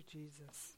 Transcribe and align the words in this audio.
you, 0.00 0.20
Jesus. 0.20 0.76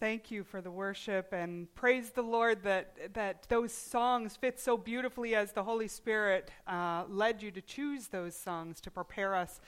Thank 0.00 0.30
you 0.30 0.44
for 0.44 0.60
the 0.60 0.70
worship 0.70 1.32
and 1.32 1.72
praise 1.74 2.10
the 2.10 2.22
Lord 2.22 2.62
that, 2.62 3.14
that 3.14 3.48
those 3.48 3.72
songs 3.72 4.36
fit 4.36 4.60
so 4.60 4.76
beautifully 4.76 5.34
as 5.34 5.52
the 5.52 5.64
Holy 5.64 5.88
Spirit 5.88 6.52
uh, 6.68 7.04
led 7.08 7.42
you 7.42 7.50
to 7.50 7.60
choose 7.60 8.06
those 8.06 8.36
songs 8.36 8.80
to 8.82 8.90
prepare 8.92 9.34
us 9.34 9.60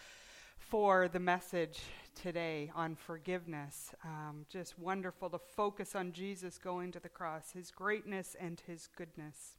for 0.58 1.08
the 1.08 1.18
message 1.18 1.80
today 2.14 2.70
on 2.76 2.94
forgiveness. 2.94 3.92
Um, 4.04 4.46
just 4.48 4.78
wonderful 4.78 5.30
to 5.30 5.38
focus 5.38 5.96
on 5.96 6.12
Jesus 6.12 6.58
going 6.58 6.92
to 6.92 7.00
the 7.00 7.08
cross, 7.08 7.50
his 7.52 7.72
greatness 7.72 8.36
and 8.38 8.62
his 8.66 8.88
goodness. 8.96 9.56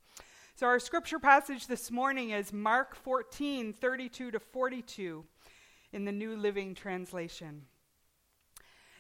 So, 0.54 0.68
our 0.68 0.80
scripture 0.80 1.18
passage 1.18 1.68
this 1.68 1.90
morning 1.90 2.32
is 2.32 2.54
Mark 2.54 2.94
14 2.94 3.74
32 3.74 4.32
to 4.32 4.40
42 4.40 5.26
in 5.92 6.06
the 6.06 6.12
New 6.12 6.36
Living 6.36 6.76
Translation. 6.76 7.64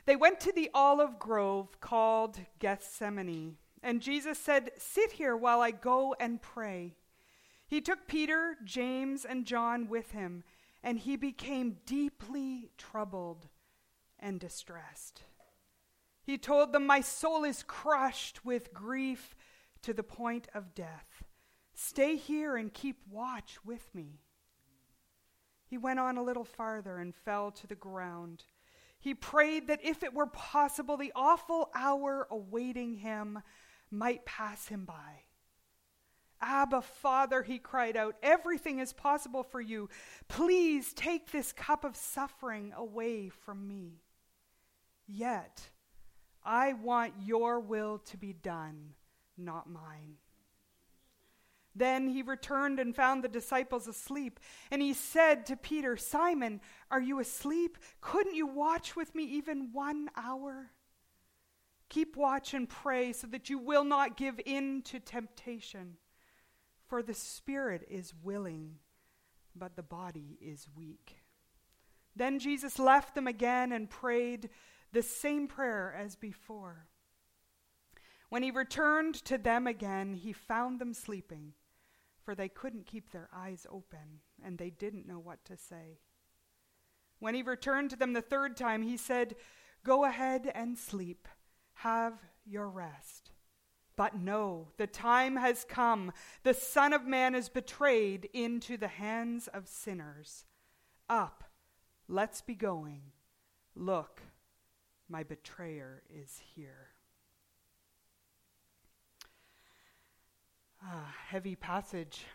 They 0.06 0.16
went 0.16 0.40
to 0.40 0.52
the 0.52 0.72
olive 0.73 1.20
grove 1.20 1.80
called 1.80 2.40
Gethsemane, 2.58 3.58
and 3.84 4.02
Jesus 4.02 4.40
said, 4.40 4.72
Sit 4.78 5.12
here 5.12 5.36
while 5.36 5.62
I 5.62 5.72
go 5.72 6.16
and 6.20 6.42
pray. 6.42 6.95
He 7.68 7.80
took 7.81 8.08
Peter, 8.08 8.58
James, 8.64 9.23
and 9.23 9.45
John 9.45 9.88
with 9.88 10.12
him, 10.12 10.44
and 10.84 10.98
he 10.98 11.16
became 11.16 11.78
deeply 11.86 12.72
troubled 12.78 13.48
and 14.20 14.40
distressed. 14.40 15.23
He 16.23 16.38
told 16.38 16.73
them, 16.73 16.88
My 16.88 17.02
soul 17.02 17.44
is 17.44 17.62
crushed 17.62 18.44
with 18.44 18.73
grief 18.73 19.36
to 19.84 19.94
the 19.94 20.04
point 20.04 20.48
of 20.54 20.73
death. 20.76 21.06
Stay 21.84 22.16
here 22.16 22.58
and 22.58 22.71
keep 22.71 22.98
watch 23.09 23.58
with 23.66 23.89
me. 23.95 24.20
He 25.66 25.80
went 25.80 25.99
on 25.99 26.16
a 26.16 26.23
little 26.23 26.44
farther 26.44 26.99
and 26.99 27.16
fell 27.16 27.49
to 27.52 27.66
the 27.66 27.76
ground. 27.76 28.44
He 28.99 29.16
prayed 29.16 29.67
that 29.67 29.83
if 29.83 30.03
it 30.03 30.14
were 30.14 30.28
possible, 30.28 30.95
the 30.95 31.11
awful 31.16 31.72
hour 31.73 32.28
awaiting 32.30 32.97
him 32.97 33.39
might 33.89 34.25
pass 34.25 34.67
him 34.67 34.86
by. 34.86 35.23
Abba, 36.39 36.83
Father, 36.83 37.41
he 37.41 37.58
cried 37.58 37.97
out, 37.97 38.16
everything 38.22 38.78
is 38.78 38.94
possible 38.94 39.44
for 39.44 39.59
you. 39.59 39.89
Please 40.28 40.94
take 40.94 41.31
this 41.31 41.52
cup 41.52 41.84
of 41.84 41.95
suffering 41.95 42.73
away 42.78 43.30
from 43.30 43.67
me. 43.67 44.03
Yet, 45.08 45.72
I 46.45 46.73
want 46.73 47.13
your 47.25 47.59
will 47.59 47.97
to 48.06 48.17
be 48.17 48.34
done, 48.34 48.94
not 49.36 49.67
mine. 49.67 50.17
Then 51.75 52.08
he 52.09 52.22
returned 52.22 52.80
and 52.80 52.95
found 52.95 53.23
the 53.23 53.30
disciples 53.30 53.88
asleep. 53.88 54.39
And 54.72 54.81
he 54.81 54.94
said 54.94 55.45
to 55.45 55.55
Peter, 55.55 55.95
Simon, 55.95 56.59
are 56.89 57.00
you 57.00 57.19
asleep? 57.19 57.78
Couldn't 58.02 58.36
you 58.36 58.47
watch 58.47 58.95
with 58.95 59.16
me 59.16 59.23
even 59.23 59.72
one 59.72 60.09
hour? 60.17 60.72
Keep 61.89 62.17
watch 62.17 62.53
and 62.53 62.67
pray 62.67 63.13
so 63.13 63.28
that 63.28 63.50
you 63.50 63.58
will 63.58 63.83
not 63.83 64.17
give 64.17 64.39
in 64.45 64.81
to 64.83 65.00
temptation. 65.00 65.97
For 66.88 67.02
the 67.02 67.13
spirit 67.13 67.88
is 67.89 68.13
willing, 68.22 68.75
but 69.56 69.78
the 69.78 69.83
body 69.83 70.38
is 70.41 70.67
weak. 70.75 71.17
Then 72.16 72.39
Jesus 72.39 72.80
left 72.80 73.16
them 73.16 73.28
again 73.28 73.72
and 73.72 73.89
prayed 73.89 74.50
the 74.91 75.02
same 75.02 75.47
prayer 75.47 75.95
as 75.97 76.17
before. 76.17 76.88
When 78.28 78.44
he 78.44 78.52
returned 78.52 79.16
to 79.25 79.38
them 79.38 79.67
again, 79.67 80.13
he 80.13 80.33
found 80.33 80.80
them 80.80 80.94
sleeping 80.94 81.53
for 82.23 82.36
they 82.36 82.50
couldn't 82.50 82.86
keep 82.86 83.11
their 83.11 83.30
eyes 83.33 83.66
open, 83.69 84.22
and 84.44 84.58
they 84.58 84.69
didn't 84.69 85.08
know 85.08 85.19
what 85.19 85.44
to 85.45 85.58
say. 85.58 86.00
When 87.19 87.36
he 87.36 87.44
returned 87.44 87.89
to 87.91 87.95
them 87.95 88.13
the 88.13 88.22
third 88.22 88.58
time, 88.58 88.81
he 88.81 88.97
said, 88.97 89.36
Go 89.83 90.05
ahead 90.05 90.52
and 90.53 90.78
sleep. 90.78 91.28
Have 91.75 92.13
your 92.45 92.69
rest. 92.69 93.31
But 93.96 94.18
no, 94.18 94.69
the 94.78 94.88
time 94.88 95.35
has 95.35 95.66
come. 95.68 96.12
The 96.44 96.53
Son 96.53 96.94
of 96.94 97.06
Man 97.06 97.35
is 97.35 97.50
betrayed 97.50 98.29
into 98.34 98.78
the 98.78 98.88
hands 98.88 99.47
of 99.47 99.67
sinners. 99.67 100.46
Up, 101.09 101.44
let's 102.07 102.41
be 102.41 102.56
going. 102.56 103.01
Look, 103.75 104.22
my 105.09 105.23
betrayer 105.23 106.03
is 106.09 106.40
here. 106.56 106.91
Ah, 110.84 111.14
heavy 111.28 111.56
passage. 111.56 112.25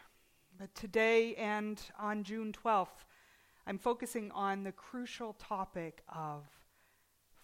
But 0.56 0.72
today 0.76 1.34
and 1.34 1.80
on 1.98 2.22
June 2.22 2.52
12th, 2.52 3.04
I'm 3.66 3.78
focusing 3.78 4.30
on 4.30 4.62
the 4.62 4.70
crucial 4.70 5.32
topic 5.32 6.02
of 6.08 6.44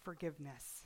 forgiveness. 0.04 0.84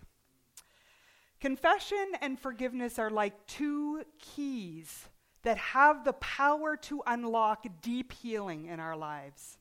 Confession 1.38 2.12
and 2.22 2.41
forgiveness 2.41 2.99
are 2.99 3.10
like 3.10 3.47
two 3.47 4.05
keys 4.19 5.09
that 5.43 5.59
have 5.59 6.05
the 6.05 6.15
power 6.15 6.76
to 6.76 7.03
unlock 7.06 7.66
deep 7.82 8.12
healing 8.12 8.66
in 8.66 8.81
our 8.81 8.97
lives. 8.97 9.59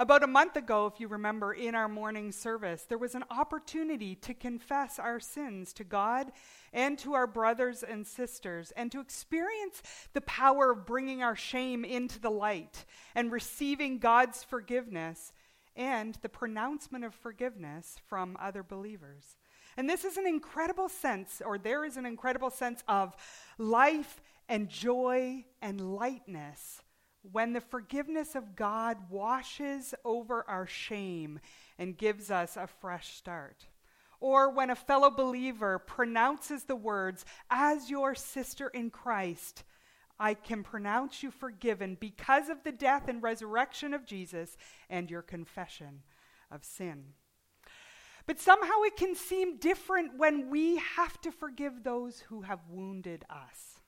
About 0.00 0.22
a 0.22 0.26
month 0.26 0.56
ago, 0.56 0.86
if 0.86 0.98
you 0.98 1.08
remember, 1.08 1.52
in 1.52 1.74
our 1.74 1.86
morning 1.86 2.32
service, 2.32 2.86
there 2.88 2.96
was 2.96 3.14
an 3.14 3.24
opportunity 3.28 4.14
to 4.14 4.32
confess 4.32 4.98
our 4.98 5.20
sins 5.20 5.74
to 5.74 5.84
God 5.84 6.32
and 6.72 6.98
to 7.00 7.12
our 7.12 7.26
brothers 7.26 7.82
and 7.82 8.06
sisters, 8.06 8.72
and 8.78 8.90
to 8.92 9.00
experience 9.00 9.82
the 10.14 10.22
power 10.22 10.70
of 10.70 10.86
bringing 10.86 11.22
our 11.22 11.36
shame 11.36 11.84
into 11.84 12.18
the 12.18 12.30
light 12.30 12.86
and 13.14 13.30
receiving 13.30 13.98
God's 13.98 14.42
forgiveness 14.42 15.34
and 15.76 16.16
the 16.22 16.30
pronouncement 16.30 17.04
of 17.04 17.14
forgiveness 17.14 17.98
from 18.06 18.38
other 18.40 18.62
believers. 18.62 19.36
And 19.76 19.86
this 19.86 20.06
is 20.06 20.16
an 20.16 20.26
incredible 20.26 20.88
sense, 20.88 21.42
or 21.44 21.58
there 21.58 21.84
is 21.84 21.98
an 21.98 22.06
incredible 22.06 22.48
sense 22.48 22.82
of 22.88 23.14
life 23.58 24.22
and 24.48 24.70
joy 24.70 25.44
and 25.60 25.94
lightness 25.94 26.80
when 27.22 27.52
the 27.52 27.60
forgiveness 27.60 28.34
of 28.34 28.56
God 28.56 28.96
washes 29.10 29.94
over 30.04 30.44
our 30.48 30.66
shame 30.66 31.40
and 31.78 31.96
gives 31.96 32.30
us 32.30 32.56
a 32.56 32.66
fresh 32.66 33.16
start. 33.16 33.66
Or 34.20 34.50
when 34.50 34.70
a 34.70 34.76
fellow 34.76 35.10
believer 35.10 35.78
pronounces 35.78 36.64
the 36.64 36.76
words, 36.76 37.24
As 37.50 37.90
your 37.90 38.14
sister 38.14 38.68
in 38.68 38.90
Christ, 38.90 39.64
I 40.18 40.34
can 40.34 40.62
pronounce 40.62 41.22
you 41.22 41.30
forgiven 41.30 41.96
because 41.98 42.50
of 42.50 42.62
the 42.62 42.72
death 42.72 43.08
and 43.08 43.22
resurrection 43.22 43.94
of 43.94 44.04
Jesus 44.04 44.58
and 44.90 45.10
your 45.10 45.22
confession 45.22 46.02
of 46.50 46.62
sin. 46.62 47.14
But 48.26 48.38
somehow 48.38 48.82
it 48.82 48.96
can 48.96 49.14
seem 49.14 49.56
different 49.56 50.18
when 50.18 50.50
we 50.50 50.76
have 50.76 51.20
to 51.22 51.32
forgive 51.32 51.82
those 51.82 52.20
who 52.20 52.42
have 52.42 52.60
wounded 52.68 53.24
us. 53.30 53.79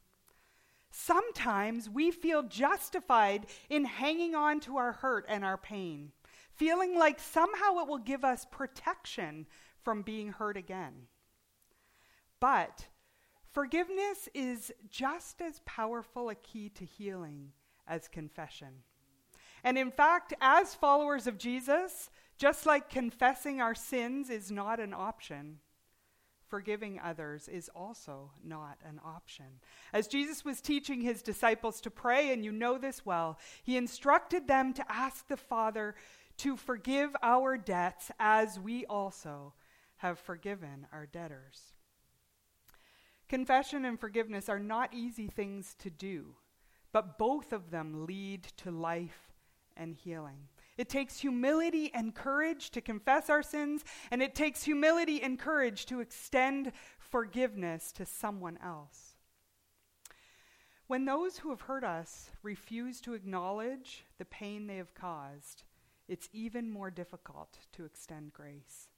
Sometimes 0.95 1.89
we 1.89 2.11
feel 2.11 2.43
justified 2.43 3.47
in 3.71 3.87
hanging 3.87 4.35
on 4.35 4.61
to 4.61 4.77
our 4.77 4.93
hurt 4.93 5.25
and 5.27 5.43
our 5.43 5.57
pain, 5.57 6.13
feeling 6.55 6.99
like 6.99 7.19
somehow 7.19 7.79
it 7.79 7.89
will 7.89 7.97
give 7.97 8.25
us 8.25 8.47
protection 8.51 9.47
from 9.83 10.03
being 10.03 10.29
hurt 10.29 10.59
again. 10.59 10.93
But 12.41 12.89
forgiveness 13.53 14.29
is 14.35 14.71
just 14.91 15.41
as 15.41 15.63
powerful 15.65 16.29
a 16.29 16.35
key 16.35 16.69
to 16.69 16.85
healing 16.85 17.53
as 17.89 18.07
confession. 18.07 18.83
And 19.65 19.79
in 19.79 19.91
fact, 19.91 20.35
as 20.43 20.75
followers 20.75 21.27
of 21.27 21.39
Jesus, 21.39 22.11
just 22.37 22.67
like 22.67 22.91
confessing 22.91 23.63
our 23.63 23.75
sins 23.75 24.29
is 24.29 24.51
not 24.51 24.79
an 24.79 24.93
option, 24.93 25.59
forgiving 26.53 27.01
others 27.03 27.49
is 27.49 27.71
also 27.75 28.31
not 28.45 28.77
an 28.87 29.01
option. 29.03 29.47
As 29.95 30.07
Jesus 30.07 30.45
was 30.45 30.61
teaching 30.61 31.01
his 31.01 31.23
disciples 31.23 31.81
to 31.81 31.91
pray, 31.91 32.31
and 32.31 32.45
you 32.45 32.53
know 32.53 32.77
this 32.77 33.07
well, 33.07 33.39
he 33.63 33.79
instructed 33.79 34.47
them 34.47 34.75
to 34.75 34.85
ask 34.93 35.27
the 35.29 35.39
Father 35.39 35.95
to 36.37 36.59
forgive 36.59 37.17
our 37.23 37.57
debts 37.57 38.11
as 38.21 38.61
we 38.61 38.85
also 38.85 39.55
have 39.97 40.19
forgiven 40.19 40.87
our 40.93 41.07
debtors. 41.07 41.73
Confession 43.31 43.87
and 43.87 43.99
forgiveness 43.99 44.51
are 44.51 44.59
not 44.59 44.93
easy 44.93 45.29
things 45.29 45.75
to 45.79 45.89
do, 45.89 46.35
but 46.93 47.17
both 47.17 47.55
of 47.55 47.71
them 47.71 48.05
lead 48.05 48.43
to 48.59 48.71
life 48.71 49.33
and 49.75 49.95
healing. 49.95 50.49
It 50.79 50.89
takes 50.89 51.21
humility 51.21 51.91
and 51.93 52.15
courage 52.15 52.71
to 52.71 52.81
confess 52.81 53.29
our 53.29 53.43
sins, 53.43 53.85
and 54.11 54.23
it 54.23 54.35
takes 54.35 54.63
humility 54.63 55.23
and 55.23 55.39
courage 55.39 55.87
to 55.87 56.01
extend 56.01 56.73
forgiveness 56.99 57.93
to 57.93 58.07
someone 58.07 58.59
else. 58.65 59.17
When 60.87 61.05
those 61.05 61.39
who 61.39 61.51
have 61.51 61.63
hurt 61.63 61.85
us 61.85 62.31
refuse 62.43 63.01
to 63.03 63.15
acknowledge 63.15 64.05
the 64.19 64.25
pain 64.25 64.67
they 64.67 64.77
have 64.77 64.95
caused, 64.95 65.65
it's 66.09 66.29
even 66.33 66.71
more 66.71 66.91
difficult 66.91 67.59
to 67.73 67.85
extend 67.85 68.33
grace. 68.33 68.89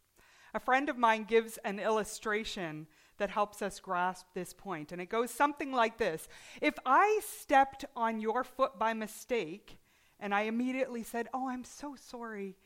A 0.54 0.60
friend 0.60 0.88
of 0.88 0.96
mine 0.96 1.24
gives 1.24 1.58
an 1.58 1.80
illustration 1.80 2.86
that 3.18 3.30
helps 3.30 3.62
us 3.62 3.80
grasp 3.80 4.26
this 4.34 4.52
point, 4.52 4.92
and 4.92 5.00
it 5.00 5.08
goes 5.08 5.30
something 5.30 5.72
like 5.72 5.98
this 5.98 6.28
If 6.60 6.74
I 6.86 7.20
stepped 7.24 7.84
on 7.96 8.20
your 8.20 8.44
foot 8.44 8.78
by 8.78 8.94
mistake, 8.94 9.78
And 10.24 10.34
I 10.34 10.44
immediately 10.44 11.02
said, 11.02 11.28
Oh, 11.34 11.50
I'm 11.50 11.64
so 11.64 11.96
sorry. 11.96 12.56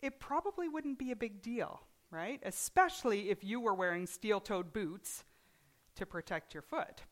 It 0.00 0.20
probably 0.20 0.68
wouldn't 0.68 0.96
be 0.96 1.10
a 1.10 1.16
big 1.16 1.42
deal, 1.42 1.80
right? 2.12 2.40
Especially 2.44 3.30
if 3.30 3.42
you 3.42 3.58
were 3.58 3.74
wearing 3.74 4.06
steel 4.06 4.38
toed 4.38 4.72
boots 4.72 5.24
to 5.96 6.06
protect 6.06 6.54
your 6.54 6.62
foot. 6.62 7.02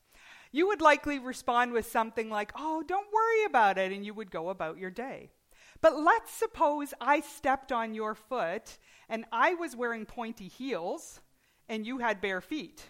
You 0.53 0.69
would 0.69 0.81
likely 0.81 1.19
respond 1.19 1.73
with 1.73 1.91
something 1.91 2.31
like, 2.31 2.53
Oh, 2.55 2.85
don't 2.87 3.13
worry 3.13 3.45
about 3.45 3.77
it, 3.77 3.91
and 3.91 4.07
you 4.07 4.15
would 4.15 4.31
go 4.31 4.51
about 4.51 4.79
your 4.79 4.91
day. 4.91 5.33
But 5.81 5.99
let's 5.99 6.31
suppose 6.31 6.95
I 7.01 7.19
stepped 7.19 7.73
on 7.73 7.93
your 7.93 8.15
foot 8.15 8.79
and 9.09 9.25
I 9.33 9.55
was 9.55 9.75
wearing 9.75 10.07
pointy 10.07 10.47
heels 10.47 11.21
and 11.69 11.85
you 11.85 11.99
had 11.99 12.21
bare 12.21 12.41
feet. 12.41 12.85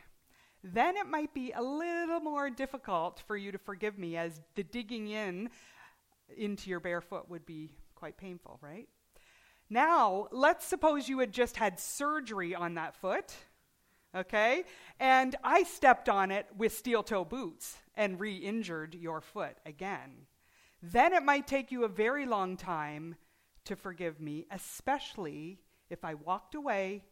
Then 0.62 0.99
it 0.99 1.06
might 1.06 1.33
be 1.33 1.53
a 1.53 1.62
little 1.62 2.21
more 2.21 2.50
difficult 2.50 3.23
for 3.27 3.37
you 3.37 3.50
to 3.50 3.59
forgive 3.59 3.99
me 3.99 4.19
as 4.19 4.43
the 4.56 4.62
digging 4.62 5.09
in 5.09 5.49
into 6.37 6.70
your 6.70 6.81
bare 6.81 7.00
foot 7.00 7.29
would 7.29 7.46
be 7.46 7.70
quite 7.94 8.17
painful, 8.17 8.58
right? 8.61 8.88
Now, 9.70 10.29
let's 10.32 10.67
suppose 10.67 11.08
you 11.08 11.20
had 11.20 11.32
just 11.32 11.56
had 11.56 11.81
surgery 11.81 12.55
on 12.55 12.75
that 12.75 12.94
foot, 12.96 13.34
okay? 14.14 14.64
And 15.00 15.34
I 15.43 15.62
stepped 15.62 16.08
on 16.08 16.31
it 16.31 16.46
with 16.56 16.76
steel 16.76 17.02
toe 17.02 17.25
boots 17.25 17.76
and 17.94 18.20
re 18.20 18.37
injured 18.37 18.94
your 18.94 19.20
foot 19.20 19.56
again 19.64 20.26
then 20.82 21.12
it 21.12 21.23
might 21.23 21.46
take 21.46 21.70
you 21.70 21.84
a 21.84 21.88
very 21.88 22.26
long 22.26 22.56
time 22.56 23.14
to 23.64 23.76
forgive 23.76 24.20
me, 24.20 24.46
especially 24.50 25.61
if 25.88 26.05
I 26.05 26.14
walked 26.14 26.56
away, 26.56 27.05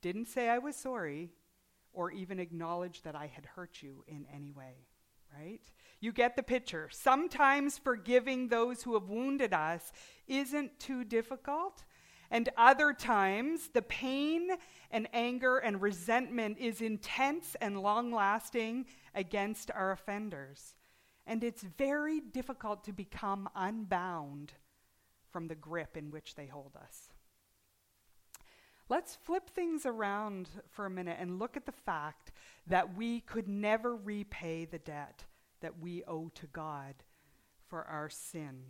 didn't 0.00 0.26
say 0.26 0.48
I 0.48 0.58
was 0.58 0.74
sorry, 0.74 1.30
or 1.92 2.10
even 2.10 2.40
acknowledge 2.40 3.02
that 3.02 3.14
I 3.14 3.26
had 3.26 3.46
hurt 3.46 3.82
you 3.82 4.04
in 4.08 4.26
any 4.34 4.50
way. 4.50 4.88
Right? 5.36 5.60
You 6.00 6.12
get 6.12 6.36
the 6.36 6.42
picture. 6.42 6.88
Sometimes 6.90 7.78
forgiving 7.78 8.48
those 8.48 8.82
who 8.82 8.94
have 8.94 9.08
wounded 9.08 9.52
us 9.52 9.92
isn't 10.26 10.78
too 10.78 11.04
difficult. 11.04 11.84
And 12.30 12.48
other 12.56 12.92
times, 12.92 13.70
the 13.72 13.82
pain 13.82 14.50
and 14.90 15.08
anger 15.12 15.58
and 15.58 15.80
resentment 15.80 16.58
is 16.58 16.80
intense 16.80 17.56
and 17.60 17.80
long 17.80 18.12
lasting 18.12 18.86
against 19.14 19.70
our 19.70 19.92
offenders 19.92 20.74
and 21.28 21.44
it's 21.44 21.62
very 21.62 22.20
difficult 22.20 22.82
to 22.84 22.92
become 22.92 23.50
unbound 23.54 24.54
from 25.30 25.46
the 25.46 25.54
grip 25.54 25.94
in 25.96 26.10
which 26.10 26.34
they 26.34 26.46
hold 26.46 26.72
us. 26.74 27.10
Let's 28.88 29.16
flip 29.16 29.50
things 29.50 29.84
around 29.84 30.48
for 30.70 30.86
a 30.86 30.90
minute 30.90 31.18
and 31.20 31.38
look 31.38 31.56
at 31.56 31.66
the 31.66 31.72
fact 31.72 32.32
that 32.66 32.96
we 32.96 33.20
could 33.20 33.48
never 33.48 33.94
repay 33.94 34.64
the 34.64 34.78
debt 34.78 35.24
that 35.60 35.78
we 35.78 36.04
owe 36.04 36.30
to 36.34 36.46
God 36.46 36.94
for 37.68 37.84
our 37.84 38.08
sin. 38.08 38.62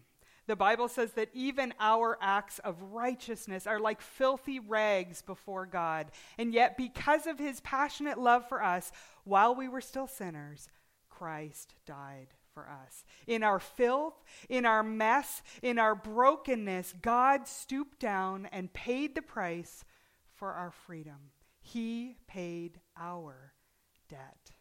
The 0.49 0.56
Bible 0.56 0.88
says 0.88 1.12
that 1.12 1.29
even 1.35 1.75
our 1.79 2.17
acts 2.23 2.59
of 2.61 2.82
righteousness 2.82 3.67
are 3.67 3.79
like 3.79 4.00
filthy 4.00 4.59
rags 4.59 5.20
before 5.20 5.67
God. 5.67 6.11
And 6.38 6.55
yet, 6.55 6.76
because 6.76 7.26
of 7.26 7.38
his 7.38 7.61
passionate 7.61 8.19
love 8.19 8.49
for 8.49 8.62
us, 8.62 8.91
while 9.25 9.55
we 9.55 9.69
were 9.69 9.82
still 9.82 10.06
sinners, 10.06 10.69
Christ 11.11 11.75
died 11.85 12.29
for 12.55 12.69
us. 12.69 13.05
In 13.26 13.43
our 13.43 13.61
filth, 13.61 14.15
in 14.49 14.65
our 14.65 14.82
mess, 14.82 15.43
in 15.62 15.79
our 15.79 15.94
brokenness, 15.94 16.94
God 17.03 17.47
stooped 17.47 18.00
down 18.00 18.49
and 18.50 18.73
paid 18.73 19.15
the 19.15 19.23
price 19.23 19.85
for 20.38 20.52
our 20.52 20.70
freedom. 20.70 21.32
He 21.61 22.17
paid 22.29 22.81
our 22.96 23.52
debt. 24.08 24.52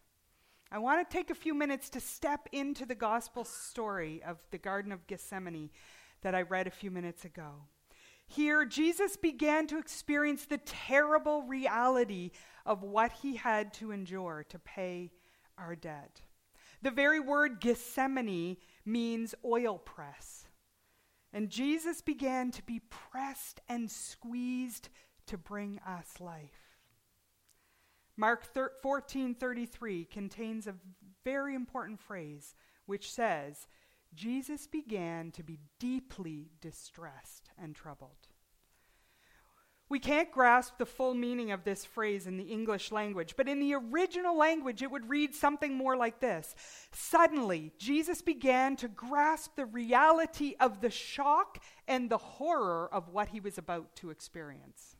I 0.71 0.79
want 0.79 1.07
to 1.07 1.17
take 1.17 1.29
a 1.29 1.35
few 1.35 1.53
minutes 1.53 1.89
to 1.91 2.01
step 2.01 2.49
into 2.51 2.85
the 2.85 2.95
gospel 2.95 3.45
story 3.45 4.21
of 4.25 4.37
the 4.51 4.57
Garden 4.57 4.91
of 4.91 5.07
Gethsemane 5.07 5.69
that 6.21 6.35
I 6.35 6.41
read 6.41 6.67
a 6.67 6.71
few 6.71 6.91
minutes 6.91 7.23
ago. 7.23 7.67
Here, 8.25 8.65
Jesus 8.65 9.15
began 9.15 9.67
to 9.67 9.77
experience 9.77 10.45
the 10.45 10.57
terrible 10.57 11.43
reality 11.43 12.31
of 12.65 12.83
what 12.83 13.13
he 13.21 13.37
had 13.37 13.73
to 13.75 13.91
endure 13.91 14.45
to 14.49 14.59
pay 14.59 15.11
our 15.57 15.75
debt. 15.75 16.21
The 16.81 16.91
very 16.91 17.21
word 17.21 17.61
Gethsemane 17.61 18.57
means 18.85 19.33
oil 19.45 19.77
press. 19.77 20.47
And 21.31 21.49
Jesus 21.49 22.01
began 22.01 22.51
to 22.51 22.63
be 22.63 22.81
pressed 22.89 23.61
and 23.69 23.89
squeezed 23.89 24.89
to 25.27 25.37
bring 25.37 25.79
us 25.79 26.19
life. 26.19 26.77
Mark 28.15 28.43
14:33 28.53 30.09
contains 30.09 30.67
a 30.67 30.75
very 31.23 31.53
important 31.53 31.99
phrase 31.99 32.55
which 32.85 33.11
says, 33.11 33.67
Jesus 34.13 34.65
began 34.67 35.31
to 35.31 35.43
be 35.43 35.59
deeply 35.79 36.49
distressed 36.61 37.49
and 37.57 37.75
troubled. 37.75 38.27
We 39.89 39.99
can't 39.99 40.31
grasp 40.31 40.77
the 40.77 40.85
full 40.85 41.13
meaning 41.13 41.51
of 41.51 41.63
this 41.63 41.85
phrase 41.85 42.27
in 42.27 42.35
the 42.35 42.43
English 42.43 42.91
language, 42.91 43.35
but 43.37 43.47
in 43.47 43.59
the 43.59 43.73
original 43.75 44.37
language, 44.37 44.81
it 44.81 44.91
would 44.91 45.09
read 45.09 45.33
something 45.33 45.73
more 45.75 45.95
like 45.95 46.19
this 46.19 46.55
Suddenly, 46.91 47.71
Jesus 47.77 48.21
began 48.21 48.75
to 48.77 48.89
grasp 48.89 49.55
the 49.55 49.65
reality 49.65 50.55
of 50.59 50.81
the 50.81 50.89
shock 50.89 51.63
and 51.87 52.09
the 52.09 52.17
horror 52.17 52.89
of 52.91 53.09
what 53.09 53.29
he 53.29 53.39
was 53.39 53.57
about 53.57 53.95
to 53.97 54.09
experience. 54.09 54.96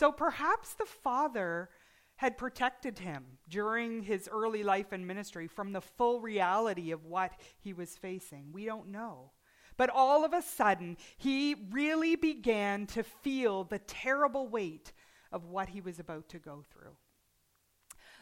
So 0.00 0.10
perhaps 0.10 0.72
the 0.72 0.86
Father 0.86 1.68
had 2.16 2.38
protected 2.38 3.00
him 3.00 3.22
during 3.50 4.02
his 4.02 4.30
early 4.32 4.62
life 4.62 4.92
and 4.92 5.06
ministry 5.06 5.46
from 5.46 5.74
the 5.74 5.82
full 5.82 6.22
reality 6.22 6.90
of 6.90 7.04
what 7.04 7.32
he 7.58 7.74
was 7.74 7.98
facing. 7.98 8.46
We 8.50 8.64
don't 8.64 8.88
know. 8.88 9.32
But 9.76 9.90
all 9.90 10.24
of 10.24 10.32
a 10.32 10.40
sudden, 10.40 10.96
he 11.18 11.54
really 11.70 12.16
began 12.16 12.86
to 12.86 13.02
feel 13.02 13.64
the 13.64 13.78
terrible 13.80 14.48
weight 14.48 14.94
of 15.32 15.44
what 15.44 15.68
he 15.68 15.82
was 15.82 15.98
about 15.98 16.30
to 16.30 16.38
go 16.38 16.64
through. 16.72 16.96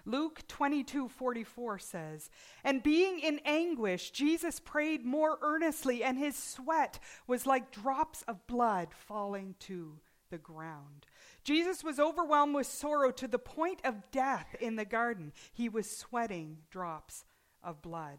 Luke 0.05 0.49
22 0.49 1.09
44 1.09 1.79
says, 1.79 2.29
And 2.65 2.83
being 2.83 3.21
in 3.21 3.39
anguish, 3.45 4.11
Jesus 4.11 4.59
prayed 4.59 5.07
more 5.07 5.39
earnestly, 5.43 6.03
and 6.03 6.19
his 6.19 6.35
sweat 6.35 6.99
was 7.29 7.47
like 7.47 7.71
drops 7.71 8.23
of 8.23 8.49
blood 8.49 8.89
falling 8.93 9.55
to 9.61 10.01
the 10.31 10.39
ground. 10.39 11.07
Jesus 11.49 11.83
was 11.83 11.99
overwhelmed 11.99 12.55
with 12.55 12.67
sorrow 12.67 13.11
to 13.13 13.27
the 13.27 13.39
point 13.39 13.81
of 13.83 14.11
death 14.11 14.55
in 14.61 14.77
the 14.77 14.85
garden. 14.85 15.33
He 15.51 15.71
was 15.71 15.91
sweating 15.91 16.59
drops 16.71 17.25
of 17.63 17.81
blood. 17.81 18.19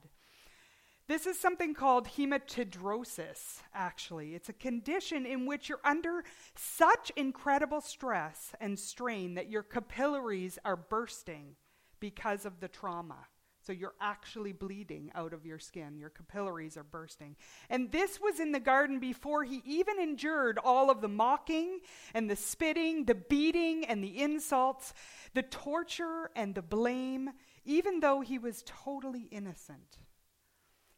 This 1.08 1.28
is 1.28 1.40
something 1.40 1.76
called 1.76 2.08
hematidrosis, 2.08 3.62
actually. 3.72 4.34
It's 4.34 4.50
a 4.50 4.54
condition 4.54 5.28
in 5.28 5.46
which 5.46 5.70
you're 5.70 5.78
under 5.84 6.24
such 6.56 7.12
incredible 7.16 7.82
stress 7.82 8.54
and 8.60 8.80
strain 8.80 9.36
that 9.36 9.48
your 9.48 9.62
capillaries 9.62 10.58
are 10.66 10.76
bursting 10.76 11.56
because 12.00 12.48
of 12.48 12.60
the 12.60 12.68
trauma. 12.68 13.28
So 13.70 13.74
you're 13.74 13.94
actually 14.02 14.52
bleeding 14.52 15.12
out 15.14 15.32
of 15.32 15.46
your 15.46 15.60
skin. 15.60 16.00
Your 16.00 16.10
capillaries 16.10 16.76
are 16.76 16.84
bursting. 16.84 17.36
And 17.70 17.92
this 17.92 18.20
was 18.20 18.40
in 18.40 18.52
the 18.52 18.60
garden 18.60 19.00
before 19.00 19.44
he 19.44 19.62
even 19.64 20.00
endured 20.00 20.58
all 20.58 20.90
of 20.90 21.02
the 21.02 21.08
mocking 21.08 21.82
and 22.16 22.28
the 22.28 22.36
spitting, 22.36 23.06
the 23.06 23.14
beating 23.14 23.86
and 23.86 24.04
the 24.04 24.24
insults, 24.24 24.96
the 25.36 25.44
torture 25.44 26.32
and 26.36 26.56
the 26.56 26.64
blame, 26.64 27.30
even 27.64 28.00
though 28.00 28.22
he 28.22 28.40
was 28.40 28.64
totally 28.66 29.28
innocent. 29.30 30.00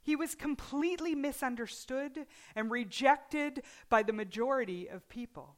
He 0.02 0.16
was 0.16 0.34
completely 0.34 1.14
misunderstood 1.14 2.26
and 2.56 2.72
rejected 2.72 3.64
by 3.90 4.02
the 4.02 4.14
majority 4.14 4.88
of 4.88 5.10
people. 5.10 5.58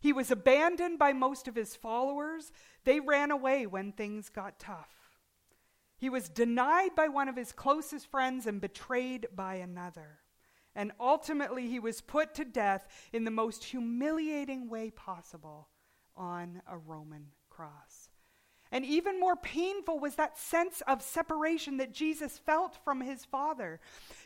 He 0.00 0.12
was 0.12 0.30
abandoned 0.30 0.98
by 0.98 1.14
most 1.14 1.48
of 1.48 1.54
his 1.54 1.76
followers. 1.76 2.52
They 2.84 3.00
ran 3.00 3.30
away 3.30 3.66
when 3.66 3.92
things 3.92 4.28
got 4.28 4.58
tough. 4.58 5.01
He 6.02 6.10
was 6.10 6.28
denied 6.28 6.96
by 6.96 7.06
one 7.06 7.28
of 7.28 7.36
his 7.36 7.52
closest 7.52 8.08
friends 8.08 8.48
and 8.48 8.60
betrayed 8.60 9.28
by 9.36 9.54
another. 9.54 10.18
And 10.74 10.90
ultimately, 10.98 11.68
he 11.68 11.78
was 11.78 12.00
put 12.00 12.34
to 12.34 12.44
death 12.44 12.88
in 13.12 13.22
the 13.22 13.30
most 13.30 13.62
humiliating 13.62 14.68
way 14.68 14.90
possible 14.90 15.68
on 16.16 16.60
a 16.68 16.76
Roman 16.76 17.26
cross. 17.48 18.08
And 18.72 18.84
even 18.84 19.20
more 19.20 19.36
painful 19.36 20.00
was 20.00 20.16
that 20.16 20.36
sense 20.36 20.82
of 20.88 21.02
separation 21.02 21.76
that 21.76 21.94
Jesus 21.94 22.36
felt 22.36 22.76
from 22.84 23.00
his 23.00 23.24
Father. 23.24 23.78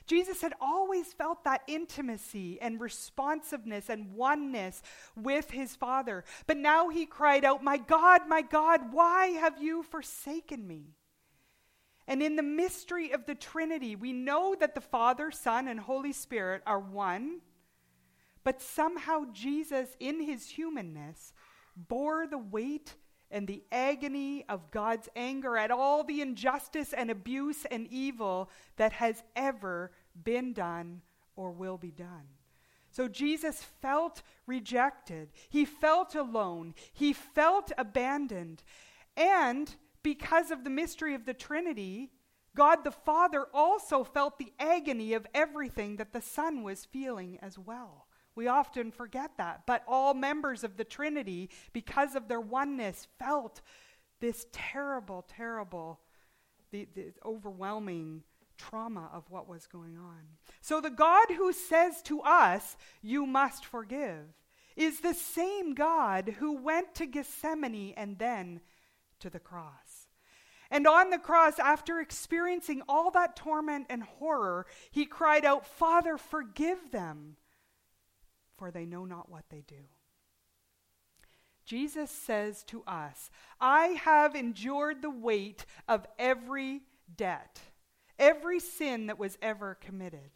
Jesus 0.07 0.41
had 0.41 0.55
always 0.63 1.13
felt 1.13 1.45
that 1.45 1.61
intimacy 1.67 2.59
and 2.63 2.81
responsiveness 2.81 3.91
and 3.91 4.15
oneness 4.15 4.81
with 5.15 5.51
his 5.51 5.77
Father. 5.77 6.25
But 6.47 6.57
now 6.57 6.89
he 6.89 7.05
cried 7.05 7.45
out, 7.45 7.63
My 7.63 7.77
God, 7.77 8.23
my 8.27 8.41
God, 8.41 8.95
why 8.95 9.27
have 9.27 9.63
you 9.63 9.83
forsaken 9.83 10.67
me? 10.67 10.95
And 12.09 12.23
in 12.23 12.37
the 12.37 12.43
mystery 12.43 13.11
of 13.13 13.27
the 13.27 13.35
Trinity, 13.35 13.97
we 13.97 14.13
know 14.13 14.55
that 14.59 14.75
the 14.75 14.81
Father, 14.81 15.31
Son, 15.31 15.67
and 15.67 15.81
Holy 15.81 16.13
Spirit 16.13 16.63
are 16.67 16.79
one, 16.79 17.41
but 18.45 18.63
somehow 18.63 19.25
Jesus, 19.33 19.97
in 19.99 20.21
his 20.21 20.51
humanness, 20.51 21.33
bore 21.77 22.27
the 22.27 22.39
weight 22.39 22.95
and 23.31 23.49
the 23.49 23.65
agony 23.73 24.45
of 24.49 24.71
God's 24.71 25.09
anger 25.17 25.57
at 25.57 25.73
all 25.73 26.05
the 26.05 26.21
injustice 26.21 26.93
and 26.93 27.11
abuse 27.11 27.65
and 27.65 27.89
evil 27.91 28.51
that 28.77 28.93
has 28.93 29.25
ever 29.35 29.91
been 30.23 30.53
done 30.53 31.03
or 31.35 31.51
will 31.51 31.77
be 31.77 31.91
done. 31.91 32.29
So 32.91 33.09
Jesus 33.09 33.63
felt 33.83 34.23
rejected. 34.47 35.31
He 35.49 35.65
felt 35.65 36.15
alone. 36.15 36.75
He 36.93 37.13
felt 37.13 37.73
abandoned. 37.77 38.63
And 39.17 39.75
because 40.07 40.53
of 40.53 40.63
the 40.63 40.71
mystery 40.71 41.17
of 41.17 41.27
the 41.27 41.35
Trinity, 41.35 42.13
God 42.55 42.85
the 42.85 42.93
Father 42.93 43.47
also 43.53 44.05
felt 44.05 44.39
the 44.39 44.53
agony 44.57 45.15
of 45.15 45.27
everything 45.35 45.97
that 45.97 46.13
the 46.13 46.23
Son 46.23 46.63
was 46.63 46.85
feeling 46.85 47.41
as 47.43 47.59
well. 47.59 48.07
We 48.37 48.47
often 48.47 48.93
forget 48.93 49.33
that. 49.39 49.63
But 49.67 49.83
all 49.89 50.15
members 50.15 50.63
of 50.63 50.77
the 50.77 50.85
Trinity, 50.85 51.51
because 51.73 52.15
of 52.15 52.29
their 52.29 52.41
oneness, 52.41 53.09
felt 53.19 53.63
this 54.21 54.47
terrible, 54.53 55.27
terrible, 55.27 55.99
the, 56.71 56.87
the 56.95 57.13
overwhelming 57.25 58.23
trauma 58.57 59.11
of 59.13 59.29
what 59.29 59.49
was 59.49 59.67
going 59.67 59.99
on. 59.99 60.21
So 60.61 60.81
the 60.81 60.89
God 60.89 61.33
who 61.37 61.53
says 61.53 62.01
to 62.03 62.21
us, 62.21 62.77
You 63.03 63.27
must 63.27 63.65
forgive, 63.65 64.23
is 64.77 65.01
the 65.01 65.15
same 65.15 65.75
God 65.75 66.37
who 66.39 66.63
went 66.63 66.95
to 66.95 67.07
Gethsemane 67.07 67.95
and 67.97 68.21
then 68.21 68.61
to 69.21 69.31
the 69.31 69.39
cross. 69.39 69.86
And 70.71 70.87
on 70.87 71.11
the 71.11 71.19
cross, 71.19 71.59
after 71.59 72.01
experiencing 72.01 72.83
all 72.89 73.11
that 73.13 73.37
torment 73.37 73.87
and 73.89 74.03
horror, 74.03 74.67
he 74.91 75.07
cried 75.07 75.45
out, 75.45 75.67
Father, 75.67 76.19
forgive 76.19 76.91
them, 76.91 77.37
for 78.57 78.71
they 78.71 78.87
know 78.87 79.05
not 79.05 79.31
what 79.31 79.45
they 79.49 79.63
do. 79.67 79.85
Jesus 81.65 82.11
says 82.11 82.63
to 82.65 82.83
us, 82.87 83.31
I 83.61 83.89
have 83.89 84.35
endured 84.35 85.03
the 85.03 85.11
weight 85.11 85.67
of 85.89 86.07
every 86.19 86.83
debt, 87.17 87.61
every 88.19 88.61
sin 88.61 89.07
that 89.07 89.19
was 89.19 89.37
ever 89.43 89.75
committed. 89.75 90.31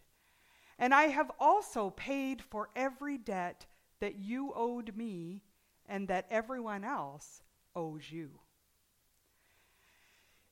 And 0.78 0.94
I 0.94 1.04
have 1.04 1.30
also 1.38 1.90
paid 1.90 2.42
for 2.42 2.70
every 2.74 3.18
debt 3.18 3.66
that 4.00 4.16
you 4.16 4.52
owed 4.56 4.96
me 4.96 5.42
and 5.86 6.08
that 6.08 6.26
everyone 6.30 6.84
else 6.84 7.42
owes 7.76 8.10
you. 8.10 8.30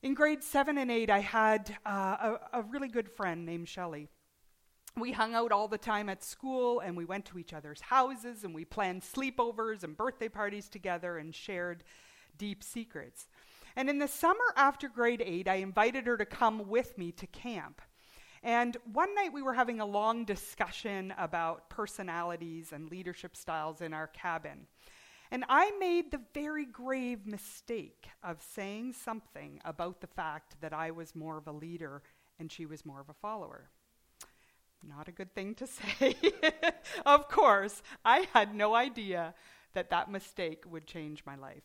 In 0.03 0.15
grade 0.15 0.45
seven 0.45 0.79
and 0.79 0.91
eight, 0.91 1.11
I 1.11 1.21
had 1.21 1.77
uh, 1.85 2.37
a, 2.53 2.61
a 2.61 2.63
really 2.63 2.89
good 2.89 3.09
friend 3.09 3.45
named 3.45 3.69
Shelley 3.69 4.09
we 4.99 5.13
hung 5.13 5.35
out 5.35 5.53
all 5.53 5.69
the 5.69 5.79
time 5.79 6.09
at 6.09 6.25
school 6.25 6.81
and 6.81 6.97
we 6.97 7.05
went 7.05 7.25
to 7.27 7.39
each 7.39 7.53
other's 7.53 7.81
houses 7.81 8.45
and 8.45 8.55
we 8.55 8.65
planned 8.65 9.03
sleepovers 9.03 9.85
and 9.85 9.97
birthday 9.97 10.29
parties 10.29 10.69
together 10.69 11.19
and 11.19 11.35
shared 11.35 11.85
deep 12.37 12.63
secrets. 12.63 13.29
And 13.77 13.89
in 13.89 13.99
the 13.99 14.09
summer 14.09 14.53
after 14.57 14.89
grade 14.89 15.23
eight, 15.25 15.49
I 15.49 15.57
invited 15.57 16.07
her 16.07 16.17
to 16.17 16.25
come 16.25 16.69
with 16.69 16.99
me 16.99 17.13
to 17.13 17.27
camp. 17.27 17.81
And 18.43 18.77
one 18.93 19.15
night 19.15 19.33
we 19.33 19.43
were 19.43 19.55
having 19.55 19.81
a 19.81 19.87
long 19.87 20.25
discussion 20.25 21.13
about 21.19 21.69
personalities 21.71 22.73
and 22.73 22.91
leadership 22.91 23.37
styles 23.37 23.81
in 23.81 23.93
our 23.93 24.07
cabin. 24.07 24.67
And 25.31 25.45
I 25.49 25.73
made 25.79 26.11
the 26.11 26.21
very 26.33 26.65
grave 26.65 27.27
mistake 27.27 28.09
of 28.23 28.43
saying 28.43 28.95
something 28.95 29.61
about 29.65 30.01
the 30.01 30.07
fact 30.07 30.57
that 30.61 30.73
I 30.73 30.91
was 30.91 31.15
more 31.15 31.37
of 31.37 31.47
a 31.47 31.53
leader 31.53 32.03
and 32.39 32.51
she 32.51 32.67
was 32.67 32.87
more 32.87 33.01
of 33.01 33.09
a 33.09 33.15
follower. 33.15 33.69
Not 34.87 35.09
a 35.09 35.13
good 35.13 35.35
thing 35.35 35.55
to 35.57 35.67
say. 35.99 36.17
of 37.05 37.29
course, 37.29 37.83
I 38.05 38.29
had 38.33 38.55
no 38.55 38.75
idea 38.75 39.35
that 39.75 39.91
that 39.91 40.11
mistake 40.11 40.65
would 40.67 40.87
change 40.87 41.25
my 41.27 41.37
life. 41.37 41.63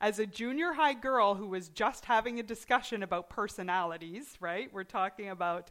As 0.00 0.18
a 0.18 0.26
junior 0.26 0.72
high 0.72 0.94
girl 0.94 1.34
who 1.34 1.46
was 1.46 1.68
just 1.68 2.04
having 2.06 2.38
a 2.38 2.42
discussion 2.42 3.02
about 3.02 3.30
personalities, 3.30 4.36
right? 4.40 4.72
We're 4.72 4.84
talking 4.84 5.28
about 5.28 5.70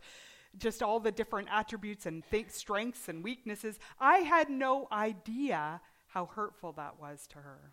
just 0.58 0.84
all 0.84 1.00
the 1.00 1.12
different 1.12 1.48
attributes 1.52 2.06
and 2.06 2.24
th- 2.30 2.50
strengths 2.50 3.08
and 3.08 3.24
weaknesses. 3.24 3.80
I 4.00 4.18
had 4.18 4.50
no 4.50 4.88
idea 4.92 5.82
how 6.12 6.26
hurtful 6.26 6.74
that 6.74 7.00
was 7.00 7.26
to 7.28 7.38
her. 7.38 7.72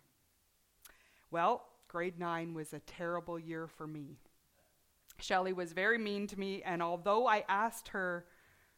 Well, 1.29 1.65
grade 1.87 2.17
nine 2.17 2.53
was 2.53 2.73
a 2.73 2.79
terrible 2.79 3.37
year 3.37 3.67
for 3.67 3.85
me. 3.85 4.17
Shelley 5.19 5.51
was 5.51 5.73
very 5.73 5.97
mean 5.97 6.25
to 6.27 6.39
me, 6.39 6.63
and 6.63 6.81
although 6.81 7.27
I 7.27 7.43
asked 7.49 7.89
her 7.89 8.25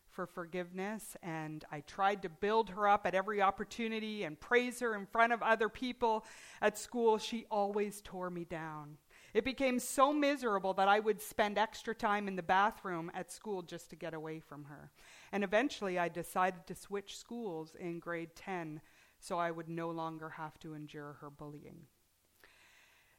for 0.10 0.26
forgiveness, 0.26 1.16
and 1.24 1.64
I 1.72 1.82
tried 1.82 2.24
to 2.24 2.30
build 2.30 2.72
her 2.72 2.88
up 2.88 3.06
at 3.06 3.16
every 3.16 3.42
opportunity 3.42 4.24
and 4.24 4.40
praise 4.40 4.80
her 4.82 4.96
in 4.96 5.06
front 5.06 5.32
of 5.32 5.42
other 5.42 5.70
people 5.70 6.26
at 6.62 6.78
school. 6.78 7.18
She 7.18 7.46
always 7.50 8.02
tore 8.04 8.30
me 8.30 8.44
down. 8.44 8.98
It 9.34 9.46
became 9.46 9.80
so 9.80 10.12
miserable 10.12 10.74
that 10.74 10.90
I 10.90 11.00
would 11.00 11.22
spend 11.22 11.58
extra 11.58 11.96
time 11.96 12.28
in 12.28 12.36
the 12.36 12.44
bathroom 12.44 13.10
at 13.14 13.32
school 13.32 13.62
just 13.62 13.90
to 13.92 13.96
get 13.96 14.14
away 14.14 14.40
from 14.40 14.66
her. 14.66 14.92
And 15.32 15.44
eventually, 15.44 15.98
I 15.98 16.10
decided 16.10 16.68
to 16.68 16.76
switch 16.76 17.18
schools 17.18 17.76
in 17.80 18.00
grade 18.00 18.36
10 18.36 18.82
so 19.22 19.38
I 19.38 19.52
would 19.52 19.70
no 19.70 19.90
longer 19.90 20.30
have 20.30 20.60
to 20.60 20.74
endure 20.74 21.18
her 21.22 21.30
bullying. 21.30 21.86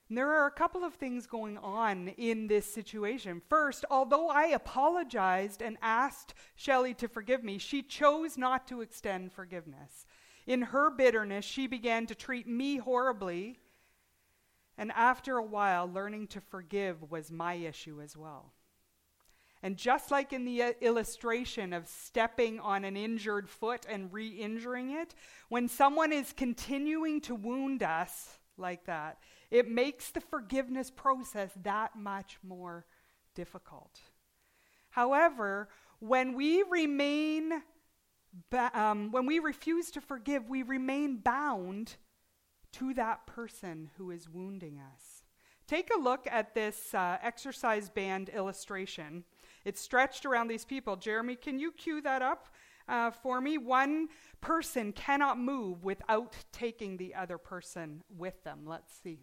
And 0.08 0.18
there 0.18 0.30
are 0.30 0.46
a 0.46 0.50
couple 0.50 0.84
of 0.84 0.94
things 0.94 1.26
going 1.26 1.56
on 1.56 2.08
in 2.08 2.46
this 2.46 2.66
situation. 2.70 3.40
First, 3.48 3.86
although 3.90 4.28
I 4.28 4.48
apologized 4.48 5.62
and 5.62 5.78
asked 5.80 6.34
Shelley 6.54 6.92
to 6.94 7.08
forgive 7.08 7.42
me, 7.42 7.56
she 7.56 7.82
chose 7.82 8.36
not 8.36 8.66
to 8.66 8.82
extend 8.82 9.32
forgiveness. 9.32 10.04
In 10.46 10.60
her 10.62 10.90
bitterness, 10.90 11.44
she 11.44 11.66
began 11.66 12.06
to 12.06 12.14
treat 12.14 12.46
me 12.46 12.76
horribly. 12.76 13.60
And 14.76 14.92
after 14.92 15.38
a 15.38 15.44
while, 15.44 15.90
learning 15.90 16.26
to 16.28 16.40
forgive 16.40 17.10
was 17.10 17.30
my 17.30 17.54
issue 17.54 18.02
as 18.02 18.16
well. 18.16 18.52
And 19.62 19.76
just 19.76 20.10
like 20.10 20.32
in 20.32 20.44
the 20.44 20.62
uh, 20.62 20.72
illustration 20.80 21.72
of 21.72 21.86
stepping 21.86 22.58
on 22.58 22.84
an 22.84 22.96
injured 22.96 23.48
foot 23.48 23.86
and 23.88 24.12
re 24.12 24.26
injuring 24.26 24.90
it, 24.90 25.14
when 25.48 25.68
someone 25.68 26.12
is 26.12 26.32
continuing 26.32 27.20
to 27.22 27.34
wound 27.34 27.82
us 27.82 28.38
like 28.56 28.86
that, 28.86 29.18
it 29.50 29.68
makes 29.68 30.10
the 30.10 30.20
forgiveness 30.20 30.90
process 30.90 31.50
that 31.62 31.94
much 31.96 32.38
more 32.42 32.86
difficult. 33.34 34.00
However, 34.90 35.68
when 36.00 36.34
we 36.34 36.64
remain, 36.68 37.62
ba- 38.50 38.72
um, 38.74 39.12
when 39.12 39.26
we 39.26 39.38
refuse 39.38 39.90
to 39.92 40.00
forgive, 40.00 40.48
we 40.48 40.62
remain 40.62 41.18
bound 41.18 41.96
to 42.72 42.94
that 42.94 43.26
person 43.26 43.90
who 43.96 44.10
is 44.10 44.28
wounding 44.28 44.80
us. 44.94 45.24
Take 45.68 45.90
a 45.94 46.00
look 46.00 46.26
at 46.30 46.54
this 46.54 46.92
uh, 46.94 47.18
exercise 47.22 47.88
band 47.88 48.28
illustration. 48.28 49.24
It's 49.64 49.80
stretched 49.80 50.26
around 50.26 50.48
these 50.48 50.64
people. 50.64 50.96
Jeremy, 50.96 51.36
can 51.36 51.58
you 51.58 51.72
cue 51.72 52.00
that 52.02 52.22
up 52.22 52.48
uh, 52.88 53.10
for 53.10 53.40
me? 53.40 53.58
One 53.58 54.08
person 54.40 54.92
cannot 54.92 55.38
move 55.38 55.84
without 55.84 56.36
taking 56.52 56.96
the 56.96 57.14
other 57.14 57.38
person 57.38 58.02
with 58.16 58.42
them. 58.44 58.60
Let's 58.66 58.92
see. 59.02 59.20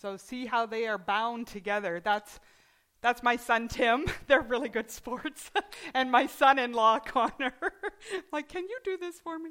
So 0.00 0.16
see 0.16 0.46
how 0.46 0.64
they 0.64 0.86
are 0.86 0.96
bound 0.96 1.46
together. 1.46 2.00
That's 2.02 2.40
that's 3.02 3.22
my 3.22 3.36
son 3.36 3.68
Tim. 3.68 4.06
They're 4.26 4.42
really 4.42 4.68
good 4.68 4.90
sports. 4.90 5.50
and 5.94 6.10
my 6.10 6.26
son-in-law 6.26 6.98
Connor. 7.06 7.54
like, 8.32 8.48
can 8.48 8.64
you 8.64 8.78
do 8.84 8.96
this 8.98 9.20
for 9.20 9.38
me? 9.38 9.50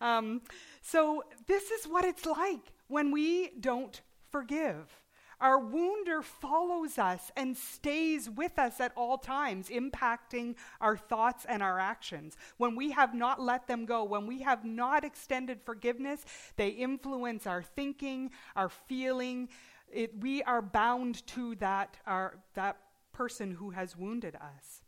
Um, 0.00 0.42
so 0.82 1.24
this 1.46 1.70
is 1.70 1.86
what 1.86 2.04
it's 2.04 2.26
like 2.26 2.72
when 2.88 3.10
we 3.10 3.50
don't 3.60 4.00
forgive. 4.30 5.00
Our 5.38 5.58
wounder 5.58 6.22
follows 6.22 6.98
us 6.98 7.30
and 7.36 7.56
stays 7.56 8.30
with 8.30 8.58
us 8.58 8.80
at 8.80 8.92
all 8.96 9.18
times, 9.18 9.68
impacting 9.68 10.54
our 10.80 10.96
thoughts 10.96 11.44
and 11.46 11.62
our 11.62 11.78
actions. 11.78 12.38
When 12.56 12.74
we 12.74 12.92
have 12.92 13.14
not 13.14 13.40
let 13.40 13.66
them 13.66 13.84
go, 13.84 14.02
when 14.02 14.26
we 14.26 14.40
have 14.42 14.64
not 14.64 15.04
extended 15.04 15.60
forgiveness, 15.60 16.24
they 16.56 16.68
influence 16.68 17.46
our 17.46 17.62
thinking, 17.62 18.30
our 18.54 18.70
feeling, 18.70 19.50
it, 19.92 20.18
we 20.20 20.42
are 20.44 20.62
bound 20.62 21.26
to 21.28 21.54
that, 21.56 21.98
our, 22.06 22.38
that 22.54 22.78
person 23.12 23.52
who 23.52 23.70
has 23.70 23.94
wounded 23.94 24.36
us. 24.36 24.82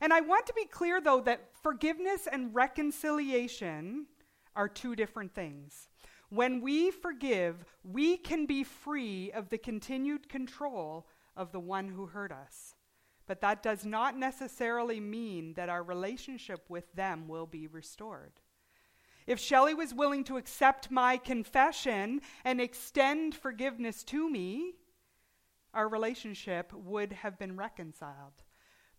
And 0.00 0.12
I 0.12 0.20
want 0.20 0.46
to 0.46 0.54
be 0.54 0.64
clear, 0.64 1.00
though, 1.00 1.20
that 1.22 1.48
forgiveness 1.62 2.28
and 2.30 2.54
reconciliation 2.54 4.06
are 4.54 4.68
two 4.68 4.94
different 4.96 5.34
things. 5.34 5.89
When 6.30 6.60
we 6.60 6.90
forgive, 6.92 7.64
we 7.82 8.16
can 8.16 8.46
be 8.46 8.64
free 8.64 9.32
of 9.32 9.48
the 9.48 9.58
continued 9.58 10.28
control 10.28 11.06
of 11.36 11.52
the 11.52 11.60
one 11.60 11.88
who 11.88 12.06
hurt 12.06 12.32
us. 12.32 12.74
But 13.26 13.40
that 13.42 13.62
does 13.62 13.84
not 13.84 14.16
necessarily 14.16 15.00
mean 15.00 15.54
that 15.54 15.68
our 15.68 15.82
relationship 15.82 16.64
with 16.68 16.92
them 16.94 17.28
will 17.28 17.46
be 17.46 17.66
restored. 17.66 18.32
If 19.26 19.38
Shelley 19.38 19.74
was 19.74 19.94
willing 19.94 20.24
to 20.24 20.36
accept 20.36 20.90
my 20.90 21.16
confession 21.16 22.20
and 22.44 22.60
extend 22.60 23.34
forgiveness 23.34 24.02
to 24.04 24.28
me, 24.28 24.74
our 25.74 25.88
relationship 25.88 26.72
would 26.72 27.12
have 27.12 27.38
been 27.38 27.56
reconciled. 27.56 28.42